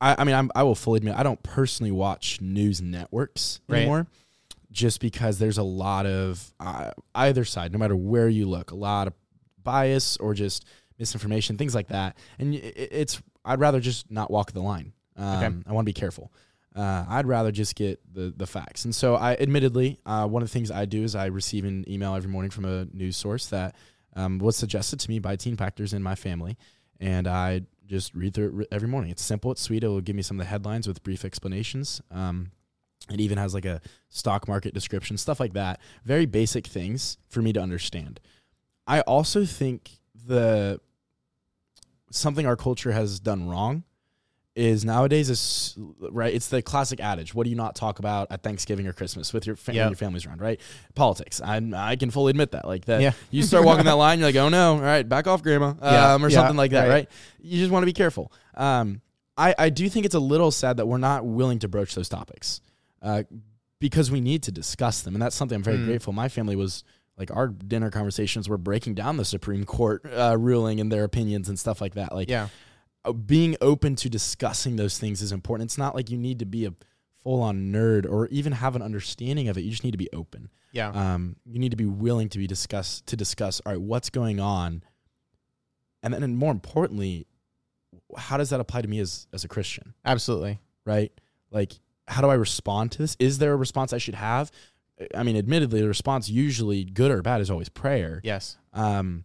I, 0.00 0.16
I 0.18 0.24
mean, 0.24 0.34
I'm, 0.34 0.50
I 0.54 0.62
will 0.62 0.74
fully 0.74 0.98
admit 0.98 1.14
I 1.16 1.22
don't 1.22 1.42
personally 1.42 1.90
watch 1.92 2.40
news 2.40 2.82
networks 2.82 3.60
Right. 3.68 3.78
anymore 3.78 4.06
just 4.70 5.00
because 5.00 5.38
there's 5.38 5.56
a 5.58 5.62
lot 5.62 6.04
of 6.04 6.52
uh, 6.60 6.90
either 7.14 7.44
side, 7.44 7.72
no 7.72 7.78
matter 7.78 7.94
where 7.96 8.28
you 8.28 8.46
look, 8.48 8.70
a 8.72 8.74
lot 8.76 9.06
of 9.06 9.14
bias 9.62 10.16
or 10.18 10.34
just 10.34 10.64
misinformation, 10.98 11.56
things 11.56 11.74
like 11.74 11.88
that. 11.88 12.16
And 12.38 12.54
i- 12.54 12.58
i- 12.58 12.72
it's 12.90 13.22
I'd 13.44 13.60
rather 13.60 13.78
just 13.80 14.10
not 14.10 14.30
walk 14.30 14.52
the 14.52 14.60
line. 14.62 14.92
Um, 15.16 15.62
I 15.66 15.72
want 15.72 15.84
to 15.84 15.88
be 15.88 15.92
careful. 15.92 16.32
Uh, 16.74 17.04
I'd 17.08 17.26
rather 17.26 17.52
just 17.52 17.76
get 17.76 18.00
the 18.12 18.32
the 18.36 18.46
facts. 18.46 18.84
And 18.84 18.94
so, 18.94 19.14
I 19.14 19.34
admittedly, 19.34 20.00
uh, 20.04 20.26
one 20.26 20.42
of 20.42 20.48
the 20.48 20.52
things 20.52 20.70
I 20.70 20.84
do 20.84 21.04
is 21.04 21.14
I 21.14 21.26
receive 21.26 21.64
an 21.64 21.84
email 21.88 22.14
every 22.14 22.30
morning 22.30 22.50
from 22.50 22.64
a 22.64 22.86
news 22.86 23.16
source 23.16 23.46
that 23.46 23.76
um, 24.16 24.38
was 24.38 24.56
suggested 24.56 24.98
to 25.00 25.08
me 25.08 25.18
by 25.18 25.36
teen 25.36 25.56
factors 25.56 25.92
in 25.92 26.02
my 26.02 26.14
family, 26.14 26.56
and 27.00 27.28
I 27.28 27.62
just 27.86 28.14
read 28.14 28.34
through 28.34 28.60
it 28.60 28.68
every 28.72 28.88
morning. 28.88 29.10
It's 29.10 29.22
simple, 29.22 29.52
it's 29.52 29.62
sweet. 29.62 29.84
It 29.84 29.88
will 29.88 30.00
give 30.00 30.16
me 30.16 30.22
some 30.22 30.38
of 30.40 30.44
the 30.44 30.50
headlines 30.50 30.88
with 30.88 31.02
brief 31.02 31.24
explanations. 31.24 32.00
Um, 32.10 32.50
it 33.10 33.20
even 33.20 33.38
has 33.38 33.54
like 33.54 33.66
a 33.66 33.80
stock 34.08 34.48
market 34.48 34.72
description, 34.72 35.16
stuff 35.16 35.38
like 35.38 35.52
that. 35.52 35.80
Very 36.04 36.26
basic 36.26 36.66
things 36.66 37.18
for 37.28 37.42
me 37.42 37.52
to 37.52 37.60
understand. 37.60 38.20
I 38.86 39.00
also 39.02 39.44
think 39.44 39.98
the 40.26 40.80
something 42.10 42.46
our 42.46 42.56
culture 42.56 42.92
has 42.92 43.20
done 43.20 43.48
wrong 43.48 43.84
is 44.56 44.84
nowadays 44.84 45.30
is 45.30 45.76
right. 46.00 46.32
It's 46.32 46.48
the 46.48 46.62
classic 46.62 47.00
adage: 47.00 47.34
"What 47.34 47.44
do 47.44 47.50
you 47.50 47.56
not 47.56 47.74
talk 47.74 47.98
about 47.98 48.28
at 48.30 48.42
Thanksgiving 48.42 48.86
or 48.86 48.92
Christmas 48.92 49.32
with 49.32 49.46
your 49.46 49.56
family, 49.56 49.78
Yep. 49.80 49.90
your 49.90 49.96
family's 49.96 50.26
around?" 50.26 50.40
Right? 50.40 50.60
Politics. 50.94 51.40
I 51.40 51.60
I 51.74 51.96
can 51.96 52.10
fully 52.10 52.30
admit 52.30 52.52
that. 52.52 52.64
Like 52.66 52.84
that. 52.84 53.00
Yeah. 53.00 53.12
You 53.30 53.42
start 53.42 53.64
walking 53.64 53.84
that 53.86 53.92
line, 53.94 54.18
you're 54.20 54.28
like, 54.28 54.36
"Oh 54.36 54.48
no! 54.48 54.74
All 54.74 54.80
right, 54.80 55.08
back 55.08 55.26
off, 55.26 55.42
Grandma," 55.42 55.74
Yeah, 55.82 56.14
um, 56.14 56.24
or 56.24 56.28
yeah, 56.28 56.36
something 56.36 56.56
like 56.56 56.70
that. 56.70 56.82
right. 56.88 56.90
Right? 56.94 57.10
You 57.40 57.58
just 57.58 57.72
want 57.72 57.82
to 57.82 57.86
be 57.86 57.92
careful. 57.92 58.32
Um, 58.56 59.00
I 59.36 59.54
I 59.58 59.68
do 59.70 59.88
think 59.88 60.06
it's 60.06 60.14
a 60.14 60.20
little 60.20 60.50
sad 60.52 60.76
that 60.76 60.86
we're 60.86 60.98
not 60.98 61.24
willing 61.26 61.58
to 61.60 61.68
broach 61.68 61.94
those 61.96 62.08
topics, 62.08 62.60
uh, 63.02 63.24
because 63.80 64.10
we 64.10 64.20
need 64.20 64.44
to 64.44 64.52
discuss 64.52 65.02
them, 65.02 65.14
and 65.16 65.20
that's 65.22 65.34
something 65.34 65.56
I'm 65.56 65.64
very 65.64 65.78
Mm. 65.78 65.86
grateful. 65.86 66.12
My 66.12 66.28
family 66.28 66.54
was 66.54 66.84
like 67.18 67.30
our 67.34 67.48
dinner 67.48 67.90
conversations 67.90 68.48
were 68.48 68.58
breaking 68.58 68.94
down 68.94 69.16
the 69.16 69.24
Supreme 69.24 69.64
Court 69.64 70.04
uh, 70.16 70.36
ruling 70.38 70.80
and 70.80 70.90
their 70.92 71.02
opinions 71.04 71.48
and 71.48 71.58
stuff 71.58 71.80
like 71.80 71.94
that. 71.94 72.14
Like 72.14 72.28
Yeah. 72.28 72.48
Uh, 73.04 73.12
being 73.12 73.56
open 73.60 73.96
to 73.96 74.08
discussing 74.08 74.76
those 74.76 74.98
things 74.98 75.22
is 75.22 75.32
important. 75.32 75.68
It's 75.68 75.78
not 75.78 75.94
like 75.94 76.10
you 76.10 76.18
need 76.18 76.38
to 76.38 76.46
be 76.46 76.64
a 76.64 76.72
full 77.22 77.42
on 77.42 77.72
nerd 77.72 78.08
or 78.08 78.28
even 78.28 78.52
have 78.52 78.76
an 78.76 78.82
understanding 78.82 79.48
of 79.48 79.58
it. 79.58 79.62
You 79.62 79.70
just 79.70 79.84
need 79.84 79.92
to 79.92 79.98
be 79.98 80.10
open. 80.12 80.50
Yeah. 80.72 80.88
Um, 80.88 81.36
you 81.44 81.58
need 81.58 81.70
to 81.70 81.76
be 81.76 81.86
willing 81.86 82.28
to 82.30 82.38
be 82.38 82.46
discuss 82.46 83.00
to 83.06 83.16
discuss. 83.16 83.60
All 83.64 83.72
right, 83.72 83.80
what's 83.80 84.10
going 84.10 84.40
on, 84.40 84.82
and 86.02 86.12
then 86.12 86.22
and 86.22 86.36
more 86.36 86.52
importantly, 86.52 87.26
how 88.16 88.36
does 88.36 88.50
that 88.50 88.60
apply 88.60 88.82
to 88.82 88.88
me 88.88 88.98
as 88.98 89.26
as 89.32 89.44
a 89.44 89.48
Christian? 89.48 89.94
Absolutely. 90.04 90.58
Right? 90.84 91.12
Like, 91.50 91.72
how 92.08 92.20
do 92.20 92.28
I 92.28 92.34
respond 92.34 92.92
to 92.92 92.98
this? 92.98 93.16
Is 93.18 93.38
there 93.38 93.52
a 93.52 93.56
response 93.56 93.92
I 93.92 93.98
should 93.98 94.16
have? 94.16 94.50
I 95.14 95.22
mean, 95.22 95.36
admittedly, 95.36 95.80
the 95.80 95.88
response 95.88 96.28
usually 96.28 96.84
good 96.84 97.10
or 97.10 97.22
bad 97.22 97.40
is 97.40 97.50
always 97.50 97.68
prayer. 97.68 98.20
Yes. 98.22 98.58
Um, 98.72 99.24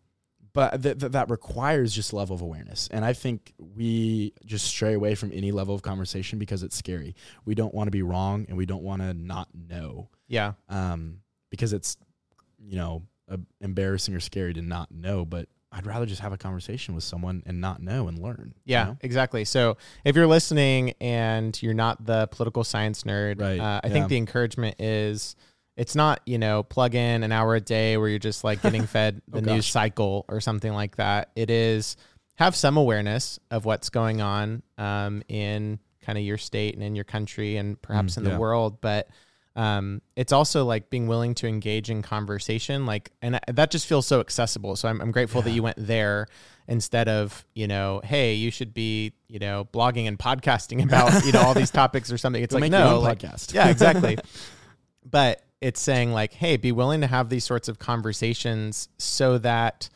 but 0.54 0.82
th- 0.82 1.00
th- 1.00 1.12
that 1.12 1.30
requires 1.30 1.94
just 1.94 2.14
level 2.14 2.36
of 2.36 2.42
awareness. 2.42 2.88
And 2.92 3.04
I 3.06 3.14
think 3.14 3.54
we 3.58 4.34
just 4.46 4.66
stray 4.66 4.94
away 4.94 5.16
from 5.16 5.32
any 5.34 5.52
level 5.52 5.76
of 5.76 5.82
conversation 5.82 6.40
because 6.40 6.64
it's 6.64 6.76
scary. 6.76 7.16
We 7.46 7.56
don't 7.56 7.74
want 7.74 7.88
to 7.88 7.92
be 7.92 8.02
wrong 8.02 8.46
and 8.48 8.58
we 8.58 8.66
don't 8.66 8.84
want 8.84 9.02
to 9.02 9.14
not 9.14 9.48
know 9.54 10.10
Yeah. 10.28 10.54
um, 10.70 11.22
because 11.50 11.74
it's, 11.74 11.98
you 12.60 12.76
know, 12.78 13.04
uh, 13.32 13.38
embarrassing 13.62 14.16
or 14.16 14.20
scary 14.20 14.54
to 14.54 14.62
not 14.62 14.92
know. 14.92 15.24
But 15.26 15.48
I'd 15.72 15.86
rather 15.86 16.08
just 16.08 16.22
have 16.22 16.34
a 16.34 16.38
conversation 16.38 16.96
with 16.96 17.04
someone 17.04 17.44
and 17.46 17.62
not 17.62 17.80
know 17.82 18.08
and 18.08 18.18
learn. 18.18 18.54
you 18.66 18.72
Yeah, 18.74 18.84
know? 18.86 18.98
exactly. 19.02 19.46
So 19.46 19.78
if 20.04 20.16
you're 20.16 20.26
listening 20.26 20.94
and 21.00 21.62
you're 21.62 21.76
not 21.76 22.04
the 22.06 22.28
political 22.32 22.64
science 22.64 23.04
nerd, 23.04 23.40
Right, 23.40 23.60
uh, 23.60 23.82
I 23.84 23.88
yeah. 23.88 23.94
think 23.94 24.10
the 24.10 24.18
encouragement 24.18 24.82
is 24.82 25.36
it's 25.80 25.96
not, 25.96 26.20
you 26.26 26.38
know, 26.38 26.62
plug 26.62 26.94
in 26.94 27.24
an 27.24 27.32
hour 27.32 27.56
a 27.56 27.62
day 27.62 27.98
where 27.98 28.10
you're 28.10 28.20
just 28.20 28.44
like 28.44 28.62
getting 28.62 28.86
fed 28.96 29.22
the 29.28 29.38
Oh, 29.40 29.54
news 29.56 29.66
cycle 29.66 30.26
or 30.28 30.42
something 30.42 30.74
like 30.74 30.98
that. 30.98 31.30
It 31.36 31.50
is 31.50 31.96
have 32.36 32.56
some 32.56 32.78
awareness 32.78 33.40
of 33.50 33.66
what's 33.66 33.90
going 33.90 34.22
on 34.22 34.62
um, 34.78 35.24
in 35.28 35.80
kind 36.02 36.18
of 36.18 36.24
your 36.24 36.38
state 36.38 36.74
and 36.76 36.84
in 36.84 36.96
your 36.96 37.04
country 37.06 37.58
and 37.58 37.82
perhaps 37.82 38.14
Mm, 38.14 38.18
in 38.20 38.24
the 38.26 38.30
yeah. 38.32 38.38
world. 38.38 38.82
But 38.82 39.10
um, 39.56 40.02
it's 40.16 40.32
also 40.32 40.64
like 40.66 40.90
being 40.90 41.08
willing 41.08 41.34
to 41.36 41.48
engage 41.48 41.90
in 41.90 42.02
conversation, 42.02 42.86
like, 42.86 43.12
and 43.22 43.36
I- 43.38 43.42
that 43.52 43.72
just 43.72 43.88
feels 43.88 44.06
so 44.08 44.20
accessible. 44.20 44.76
So 44.76 44.88
I'm, 44.88 45.02
I'm 45.02 45.12
grateful 45.12 45.42
that 45.42 45.52
you 45.52 45.64
went 45.64 45.78
there 45.80 46.28
instead 46.68 47.10
of, 47.10 47.46
you 47.56 47.68
know, 47.68 48.00
hey, 48.04 48.36
you 48.36 48.52
should 48.52 48.74
be, 48.74 49.14
you 49.28 49.40
know, 49.40 49.68
blogging 49.74 50.08
and 50.08 50.18
podcasting 50.20 50.84
about, 50.84 51.26
you 51.26 51.32
know, 51.32 51.42
all 51.42 51.54
these 51.54 51.72
topics 51.82 52.12
or 52.12 52.18
something. 52.18 52.42
It's 52.44 52.54
Go 52.54 52.60
like, 52.62 52.72
no, 52.72 53.00
like, 53.00 53.20
podcast. 53.20 53.54
yeah, 53.54 53.70
exactly. 53.70 54.18
but 55.10 55.42
it's 55.62 55.82
saying 55.82 56.12
like, 56.12 56.34
hey, 56.34 56.58
be 56.58 56.72
willing 56.72 57.02
to 57.02 57.08
have 57.08 57.30
these 57.30 57.44
sorts 57.44 57.68
of 57.68 57.80
conversations 57.80 58.90
so 58.98 59.38
that 59.40 59.90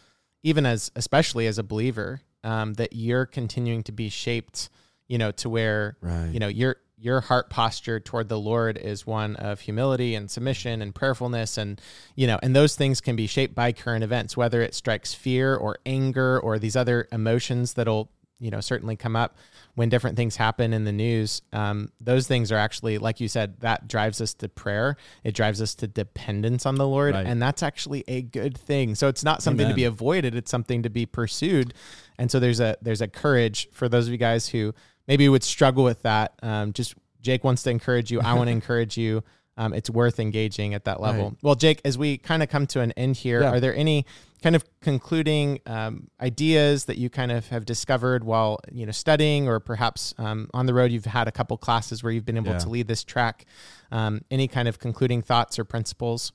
even 0.44 0.66
as, 0.66 0.92
especially 0.96 1.48
as 1.48 1.58
a 1.58 1.64
believer, 1.64 2.22
um, 2.44 2.74
that 2.74 2.94
you're 2.94 3.26
continuing 3.26 3.84
to 3.84 3.92
be 3.94 4.10
shaped, 4.10 4.70
you 5.08 5.18
know, 5.18 5.32
to 5.32 5.50
where 5.50 5.96
Right. 6.02 6.28
you 6.32 6.40
know 6.40 6.48
your 6.50 6.78
your 6.98 7.22
heart 7.22 7.50
posture 7.50 8.00
toward 8.00 8.30
the 8.30 8.40
lord 8.40 8.78
is 8.78 9.06
one 9.06 9.36
of 9.36 9.60
humility 9.60 10.16
and 10.16 10.32
submission 10.32 10.82
and 10.82 10.96
prayerfulness 10.96 11.58
and 11.58 11.82
you 12.16 12.26
know 12.28 12.40
and 12.42 12.56
those 12.56 12.76
things 12.78 13.02
can 13.02 13.18
be 13.18 13.28
shaped 13.28 13.54
by 13.54 13.74
current 13.74 14.06
events 14.06 14.38
whether 14.38 14.62
it 14.62 14.74
strikes 14.74 15.14
fear 15.14 15.54
or 15.54 15.78
anger 15.86 16.40
or 16.40 16.58
these 16.58 16.78
other 16.78 17.10
emotions 17.12 17.74
that'll 17.74 18.10
you 18.44 18.52
know 18.52 18.60
certainly 18.62 18.96
come 18.96 19.16
up 19.16 19.38
when 19.76 19.90
different 19.90 20.16
things 20.18 20.36
happen 20.36 20.74
in 20.74 20.84
the 20.84 20.92
news. 20.92 21.42
Um, 21.54 21.92
those 22.02 22.28
things 22.28 22.52
are 22.52 22.58
actually 22.58 22.98
like 22.98 23.20
you 23.20 23.28
said 23.28 23.60
that 23.62 23.88
drives 23.88 24.20
us 24.22 24.34
to 24.36 24.50
prayer. 24.50 24.98
It 25.24 25.34
drives 25.34 25.62
us 25.62 25.74
to 25.76 25.88
dependence 25.88 26.66
on 26.66 26.76
the 26.76 26.88
lord 26.88 27.16
Right. 27.16 27.26
and 27.26 27.42
that's 27.42 27.64
actually 27.64 28.04
a 28.08 28.22
good 28.22 28.58
thing. 28.58 28.96
So 28.96 29.08
it's 29.08 29.24
not 29.24 29.42
something 29.42 29.68
to 29.68 29.74
be 29.74 29.86
avoided. 29.86 30.36
It's 30.36 30.52
something 30.52 30.84
to 30.84 30.90
be 30.90 31.06
pursued. 31.06 31.74
And 32.20 32.30
so 32.30 32.40
there's 32.40 32.60
a 32.60 32.76
there's 32.82 33.02
a 33.02 33.08
courage 33.08 33.70
for 33.72 33.88
those 33.90 34.06
of 34.08 34.12
you 34.12 34.18
guys 34.20 34.48
who 34.50 34.74
maybe 35.08 35.28
would 35.30 35.44
struggle 35.44 35.84
with 35.84 36.02
that. 36.04 36.34
Um, 36.44 36.74
just 36.74 36.96
jake 37.22 37.44
wants 37.44 37.64
to 37.64 37.70
encourage 37.70 38.12
you. 38.12 38.20
I 38.22 38.34
want 38.34 38.48
to 38.50 38.52
encourage 38.62 38.98
you. 38.98 39.24
Um, 39.56 39.74
it's 39.74 39.90
worth 39.90 40.20
engaging 40.20 40.74
at 40.74 40.86
that 40.86 41.00
level. 41.00 41.26
Right. 41.30 41.38
well 41.44 41.56
jake 41.56 41.80
as 41.86 41.98
we 41.98 42.18
kind 42.18 42.42
of 42.44 42.50
come 42.50 42.66
to 42.68 42.82
an 42.82 42.92
end 42.94 43.16
here 43.18 43.42
Yeah. 43.42 43.52
are 43.52 43.60
there 43.60 43.76
any 43.76 44.06
kind 44.44 44.56
of 44.56 44.64
concluding 44.82 45.60
um, 45.66 46.10
ideas 46.22 46.86
that 46.86 46.98
you 46.98 47.10
kind 47.10 47.32
of 47.32 47.48
have 47.48 47.64
discovered 47.66 48.24
while 48.26 48.60
you 48.72 48.86
know 48.86 48.92
studying 48.92 49.48
or 49.48 49.60
perhaps 49.60 50.14
um, 50.18 50.50
on 50.54 50.66
the 50.66 50.74
road 50.74 50.92
you've 50.92 51.06
had 51.06 51.28
a 51.28 51.32
couple 51.32 51.58
classes 51.58 52.04
where 52.04 52.12
you've 52.12 52.26
been 52.26 52.38
able 52.38 52.52
Yeah. 52.52 52.60
to 52.60 52.70
lead 52.70 52.88
this 52.88 53.04
track 53.04 53.46
um, 53.92 54.22
any 54.30 54.48
kind 54.48 54.68
of 54.68 54.78
concluding 54.80 55.22
thoughts 55.22 55.58
or 55.58 55.64
principles 55.64 56.32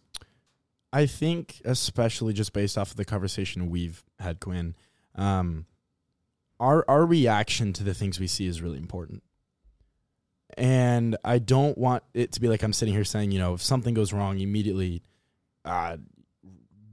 I 0.90 1.05
think, 1.05 1.61
especially 1.66 2.33
just 2.33 2.55
based 2.55 2.79
off 2.79 2.92
of 2.92 2.97
the 2.97 3.05
conversation 3.05 3.68
we've 3.68 4.03
had, 4.18 4.40
Quinn, 4.40 4.75
um, 5.14 5.66
our 6.59 6.83
our 6.88 7.05
reaction 7.05 7.75
to 7.75 7.85
the 7.85 7.92
things 7.92 8.18
we 8.18 8.27
see 8.27 8.47
is 8.47 8.62
really 8.62 8.79
important. 8.79 9.23
And 10.57 11.14
I 11.25 11.40
don't 11.40 11.77
want 11.77 12.05
it 12.14 12.33
to 12.33 12.40
be 12.40 12.49
like 12.49 12.62
I'm 12.62 12.73
sitting 12.73 12.94
here 12.94 13.05
saying, 13.05 13.33
you 13.33 13.38
know, 13.38 13.53
if 13.53 13.62
something 13.62 13.92
goes 13.92 14.14
wrong, 14.14 14.40
immediately 14.40 15.03
uh, 15.64 15.99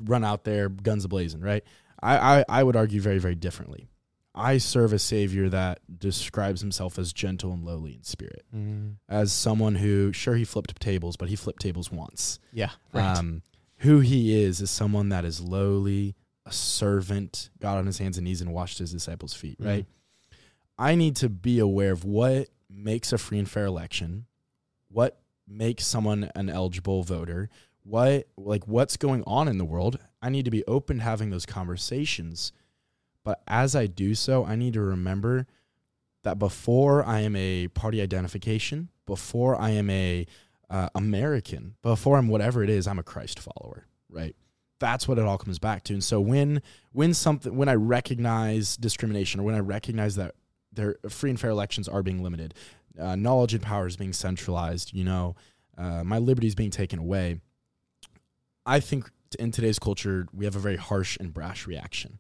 run 0.04 0.24
out 0.24 0.44
there, 0.44 0.70
guns 0.70 1.06
ablazing, 1.06 1.44
right? 1.44 1.64
I, 2.02 2.40
I, 2.40 2.46
I 2.50 2.64
would 2.64 2.76
argue 2.76 3.02
very, 3.02 3.18
very 3.20 3.36
differently. 3.36 3.88
I 4.38 4.58
serve 4.58 4.92
a 4.92 5.00
Savior 5.00 5.48
that 5.50 5.80
describes 6.00 6.60
himself 6.60 7.00
as 7.00 7.14
gentle 7.14 7.54
and 7.54 7.64
lowly 7.64 7.94
in 7.94 8.04
spirit, 8.04 8.46
as 9.08 9.32
someone 9.32 9.76
who, 9.76 10.12
sure, 10.12 10.36
he 10.36 10.44
flipped 10.44 10.80
tables, 10.82 11.16
but 11.16 11.30
he 11.30 11.36
flipped 11.38 11.62
tables 11.62 11.90
once. 11.92 12.40
yeah 12.52 12.72
right 12.94 13.18
Um, 13.18 13.44
who 13.80 14.00
he 14.02 14.42
is 14.44 14.60
is 14.62 14.70
someone 14.72 15.10
that 15.10 15.24
is 15.24 15.40
lowly, 15.40 16.16
a 16.46 16.52
servant, 16.52 17.50
got 17.62 17.78
on 17.78 17.86
his 17.86 17.98
hands 17.98 18.18
and 18.18 18.26
knees 18.26 18.42
and 18.42 18.54
washed 18.54 18.78
his 18.80 18.92
disciples' 18.92 19.34
feet, 19.34 19.58
Mhm. 19.60 19.66
right? 19.66 19.86
I 20.78 20.96
need 20.96 21.16
to 21.18 21.30
be 21.30 21.60
aware 21.60 21.92
of 21.94 22.04
what 22.04 22.50
makes 22.70 23.14
a 23.14 23.18
free 23.18 23.40
and 23.40 23.50
fair 23.50 23.66
election, 23.66 24.26
what 24.90 25.22
makes 25.48 25.88
someone 25.88 26.30
an 26.36 26.50
eligible 26.50 27.04
voter, 27.04 27.50
what 27.86 28.28
like 28.36 28.68
what's 28.68 28.98
going 28.98 29.24
on 29.26 29.48
in 29.48 29.58
the 29.58 29.66
world. 29.66 30.00
I 30.22 30.30
need 30.30 30.46
to 30.46 30.52
be 30.52 30.66
open 30.66 30.98
to 30.98 31.04
having 31.04 31.30
those 31.30 31.46
conversations. 31.46 32.52
But 33.24 33.42
as 33.48 33.76
I 33.76 33.88
do 33.88 34.16
so, 34.16 34.44
I 34.46 34.56
need 34.56 34.74
to 34.74 34.82
remember 34.82 35.48
that 36.24 36.40
before 36.40 37.06
I 37.06 37.22
am 37.22 37.36
a 37.36 37.68
party 37.70 38.02
identification, 38.02 38.90
before 39.06 39.56
I 39.56 39.70
am 39.72 39.90
a 39.90 40.26
uh, 40.70 40.90
American, 40.96 41.76
before 41.84 42.18
I'm 42.18 42.28
whatever 42.28 42.64
it 42.64 42.70
is, 42.70 42.88
I'm 42.88 43.00
a 43.00 43.04
Christ 43.04 43.40
follower, 43.40 43.86
right? 44.10 44.36
That's 44.80 45.08
what 45.08 45.20
it 45.20 45.26
all 45.26 45.38
comes 45.38 45.60
back 45.60 45.84
to. 45.86 45.94
And 45.94 46.04
so 46.04 46.20
when 46.20 46.62
when 46.92 47.14
something 47.14 47.56
when 47.56 47.70
I 47.70 47.76
recognize 47.76 48.78
discrimination 48.78 49.40
or 49.40 49.44
when 49.44 49.56
I 49.56 49.60
recognize 49.60 50.16
that 50.16 50.34
their 50.74 50.98
free 51.08 51.30
and 51.30 51.40
fair 51.40 51.52
elections 51.52 51.88
are 51.88 52.02
being 52.02 52.24
limited, 52.24 52.56
uh, 53.00 53.16
knowledge 53.16 53.54
and 53.54 53.64
power 53.64 53.86
is 53.86 53.96
being 53.96 54.14
centralized, 54.14 54.92
you 54.94 55.04
know, 55.04 55.36
uh, 55.78 56.04
my 56.04 56.18
liberty 56.18 56.48
is 56.48 56.56
being 56.56 56.72
taken 56.72 56.98
away. 57.00 57.40
I 58.66 58.80
think 58.80 59.10
in 59.40 59.52
today's 59.52 59.80
culture 59.80 60.28
we 60.34 60.46
have 60.46 60.56
a 60.56 60.60
very 60.60 60.78
harsh 60.78 61.18
and 61.20 61.34
brash 61.34 61.68
reaction. 61.68 62.20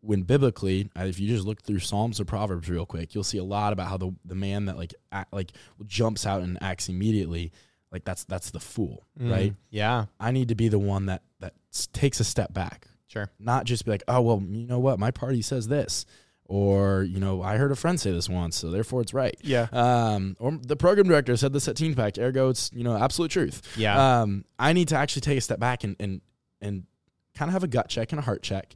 When 0.00 0.22
biblically, 0.22 0.88
if 0.96 1.18
you 1.18 1.26
just 1.28 1.44
look 1.44 1.62
through 1.62 1.80
Psalms 1.80 2.20
or 2.20 2.24
Proverbs 2.24 2.68
real 2.70 2.86
quick, 2.86 3.14
you'll 3.14 3.24
see 3.24 3.38
a 3.38 3.44
lot 3.44 3.72
about 3.72 3.88
how 3.88 3.96
the 3.96 4.14
the 4.24 4.36
man 4.36 4.66
that 4.66 4.76
like 4.76 4.94
act, 5.10 5.32
like 5.32 5.50
jumps 5.86 6.24
out 6.24 6.42
and 6.42 6.56
acts 6.62 6.88
immediately, 6.88 7.50
like 7.90 8.04
that's 8.04 8.22
that's 8.24 8.50
the 8.50 8.60
fool, 8.60 9.06
Mm, 9.20 9.30
right? 9.32 9.54
yeah. 9.70 10.04
I 10.20 10.30
need 10.30 10.48
to 10.48 10.54
be 10.54 10.68
the 10.68 10.78
one 10.78 11.06
that 11.06 11.22
that 11.40 11.54
takes 11.92 12.20
a 12.20 12.24
step 12.24 12.52
back, 12.54 12.86
sure. 13.08 13.28
Not 13.40 13.64
just 13.64 13.84
be 13.84 13.90
like, 13.90 14.04
oh 14.06 14.20
well, 14.20 14.40
you 14.48 14.66
know 14.68 14.78
what, 14.78 15.00
my 15.00 15.10
party 15.10 15.42
says 15.42 15.66
this, 15.66 16.06
or 16.48 17.02
you 17.04 17.20
know, 17.20 17.42
I 17.42 17.56
heard 17.58 17.70
a 17.70 17.76
friend 17.76 18.00
say 18.00 18.10
this 18.10 18.28
once, 18.28 18.56
so 18.56 18.70
therefore 18.70 19.02
it's 19.02 19.14
right. 19.14 19.36
yeah 19.42 19.68
Um, 19.72 20.36
or 20.40 20.58
the 20.60 20.76
program 20.76 21.06
director 21.06 21.36
said 21.36 21.52
this 21.52 21.68
at 21.68 21.76
Teen 21.76 21.94
Pact, 21.94 22.18
ergo 22.18 22.48
it's 22.48 22.70
you 22.74 22.82
know 22.84 22.96
absolute 22.96 23.30
truth. 23.30 23.62
yeah 23.76 24.20
Um, 24.22 24.44
I 24.58 24.72
need 24.72 24.88
to 24.88 24.96
actually 24.96 25.20
take 25.22 25.38
a 25.38 25.42
step 25.42 25.60
back 25.60 25.84
and 25.84 25.94
and 26.00 26.20
and 26.60 26.84
kind 27.36 27.48
of 27.50 27.52
have 27.52 27.62
a 27.64 27.68
gut 27.68 27.88
check 27.88 28.10
and 28.12 28.18
a 28.18 28.22
heart 28.22 28.42
check, 28.42 28.74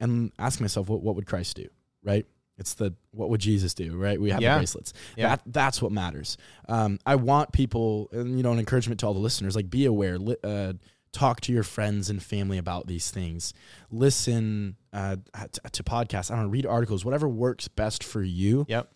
and 0.00 0.32
ask 0.38 0.60
myself 0.60 0.88
what 0.88 1.02
what 1.02 1.14
would 1.14 1.26
Christ 1.26 1.56
do, 1.56 1.66
right? 2.02 2.26
It's 2.58 2.74
the 2.74 2.94
what 3.12 3.30
would 3.30 3.40
Jesus 3.40 3.72
do, 3.74 3.96
right? 3.96 4.20
We 4.20 4.30
have 4.30 4.42
Yeah. 4.42 4.54
the 4.54 4.60
bracelets. 4.60 4.92
Yeah. 5.16 5.28
That 5.28 5.42
that's 5.46 5.80
what 5.82 5.92
matters. 5.92 6.36
Um, 6.68 6.98
I 7.06 7.14
want 7.16 7.52
people, 7.52 8.08
and 8.12 8.36
you 8.36 8.42
know, 8.42 8.52
an 8.52 8.58
encouragement 8.58 9.00
to 9.00 9.06
all 9.06 9.14
the 9.14 9.20
listeners, 9.20 9.54
like 9.56 9.70
be 9.70 9.84
aware. 9.86 10.18
Li- 10.18 10.36
uh, 10.44 10.72
talk 11.12 11.40
to 11.42 11.52
your 11.52 11.62
friends 11.62 12.08
and 12.10 12.22
family 12.22 12.58
about 12.58 12.86
these 12.86 13.10
things. 13.10 13.52
Listen 13.90 14.76
uh, 14.92 15.16
to, 15.34 15.60
to 15.72 15.82
podcasts. 15.82 16.30
I 16.30 16.36
don't 16.36 16.44
know, 16.44 16.50
read 16.50 16.66
articles, 16.66 17.04
whatever 17.04 17.28
works 17.28 17.68
best 17.68 18.04
for 18.04 18.22
you. 18.22 18.64
Yep. 18.68 18.92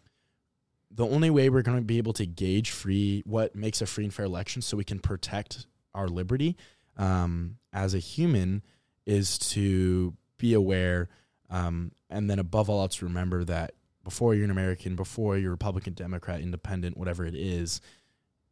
The 0.90 1.06
only 1.06 1.28
way 1.30 1.50
we're 1.50 1.62
going 1.62 1.78
to 1.78 1.84
be 1.84 1.98
able 1.98 2.12
to 2.14 2.26
gauge 2.26 2.70
free 2.70 3.22
what 3.26 3.56
makes 3.56 3.82
a 3.82 3.86
free 3.86 4.04
and 4.04 4.14
fair 4.14 4.26
election, 4.26 4.62
so 4.62 4.76
we 4.76 4.84
can 4.84 5.00
protect 5.00 5.66
our 5.92 6.06
liberty 6.06 6.56
um, 6.96 7.56
as 7.72 7.94
a 7.94 7.98
human, 7.98 8.62
is 9.04 9.36
to 9.38 10.14
be 10.38 10.54
aware, 10.54 11.08
um, 11.50 11.90
and 12.10 12.30
then 12.30 12.38
above 12.38 12.70
all 12.70 12.80
else, 12.80 13.02
remember 13.02 13.42
that 13.44 13.74
before 14.04 14.34
you're 14.34 14.44
an 14.44 14.50
American, 14.50 14.94
before 14.94 15.36
you're 15.36 15.50
Republican, 15.50 15.94
Democrat, 15.94 16.40
Independent, 16.40 16.96
whatever 16.96 17.24
it 17.24 17.34
is, 17.34 17.80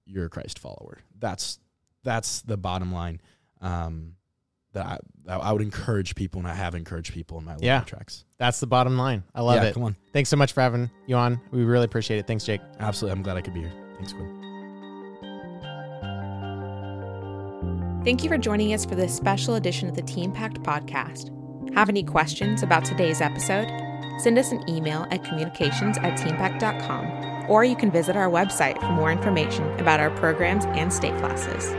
you're 0.04 0.24
a 0.24 0.30
Christ 0.30 0.58
follower. 0.58 0.98
That's 1.18 1.60
that's 2.02 2.42
the 2.42 2.56
bottom 2.56 2.92
line. 2.92 3.20
Um, 3.62 4.14
that 4.74 4.86
I, 4.86 4.98
that 5.24 5.40
I 5.42 5.52
would 5.52 5.60
encourage 5.62 6.14
people, 6.14 6.38
and 6.40 6.48
I 6.48 6.54
have 6.54 6.74
encouraged 6.74 7.12
people 7.12 7.38
in 7.38 7.44
my 7.44 7.52
Yeah. 7.60 7.78
yeah. 7.78 7.80
tracks. 7.84 8.24
That's 8.38 8.58
the 8.58 8.66
bottom 8.66 8.96
line. 8.96 9.22
I 9.34 9.42
love 9.42 9.56
yeah, 9.62 9.68
it. 9.68 9.74
Come 9.74 9.84
on, 9.84 9.96
Thanks 10.14 10.30
so 10.30 10.36
much 10.36 10.52
for 10.52 10.62
having 10.62 10.90
you 11.06 11.14
on. 11.16 11.40
We 11.50 11.62
really 11.64 11.84
appreciate 11.84 12.18
it. 12.18 12.26
Thanks, 12.26 12.44
Jake. 12.44 12.60
absolutely. 12.80 13.18
I'm 13.18 13.22
glad 13.22 13.36
I 13.36 13.42
could 13.42 13.52
be 13.54 13.60
here. 13.60 13.72
Thanks, 13.96 14.12
Quinn. 14.14 14.38
Thank 18.04 18.24
you 18.24 18.28
for 18.30 18.38
joining 18.38 18.74
us 18.74 18.84
for 18.84 18.96
this 18.96 19.14
special 19.14 19.54
edition 19.54 19.88
of 19.88 19.94
the 19.94 20.02
Teen 20.02 20.32
Pact 20.32 20.60
podcast. 20.62 21.30
Have 21.74 21.88
any 21.88 22.02
questions 22.02 22.62
about 22.62 22.84
today's 22.84 23.20
episode? 23.20 23.68
Send 24.18 24.38
us 24.38 24.52
an 24.52 24.68
email 24.68 25.06
at 25.10 25.22
communications 25.24 25.98
at 25.98 26.16
teenpact.com, 26.16 27.46
or 27.48 27.62
you 27.64 27.76
can 27.76 27.90
visit 27.92 28.16
our 28.16 28.28
website 28.28 28.80
for 28.80 28.90
more 28.90 29.12
information 29.12 29.64
about 29.78 30.00
our 30.00 30.10
programs 30.16 30.64
and 30.66 30.92
state 30.92 31.16
classes. 31.18 31.72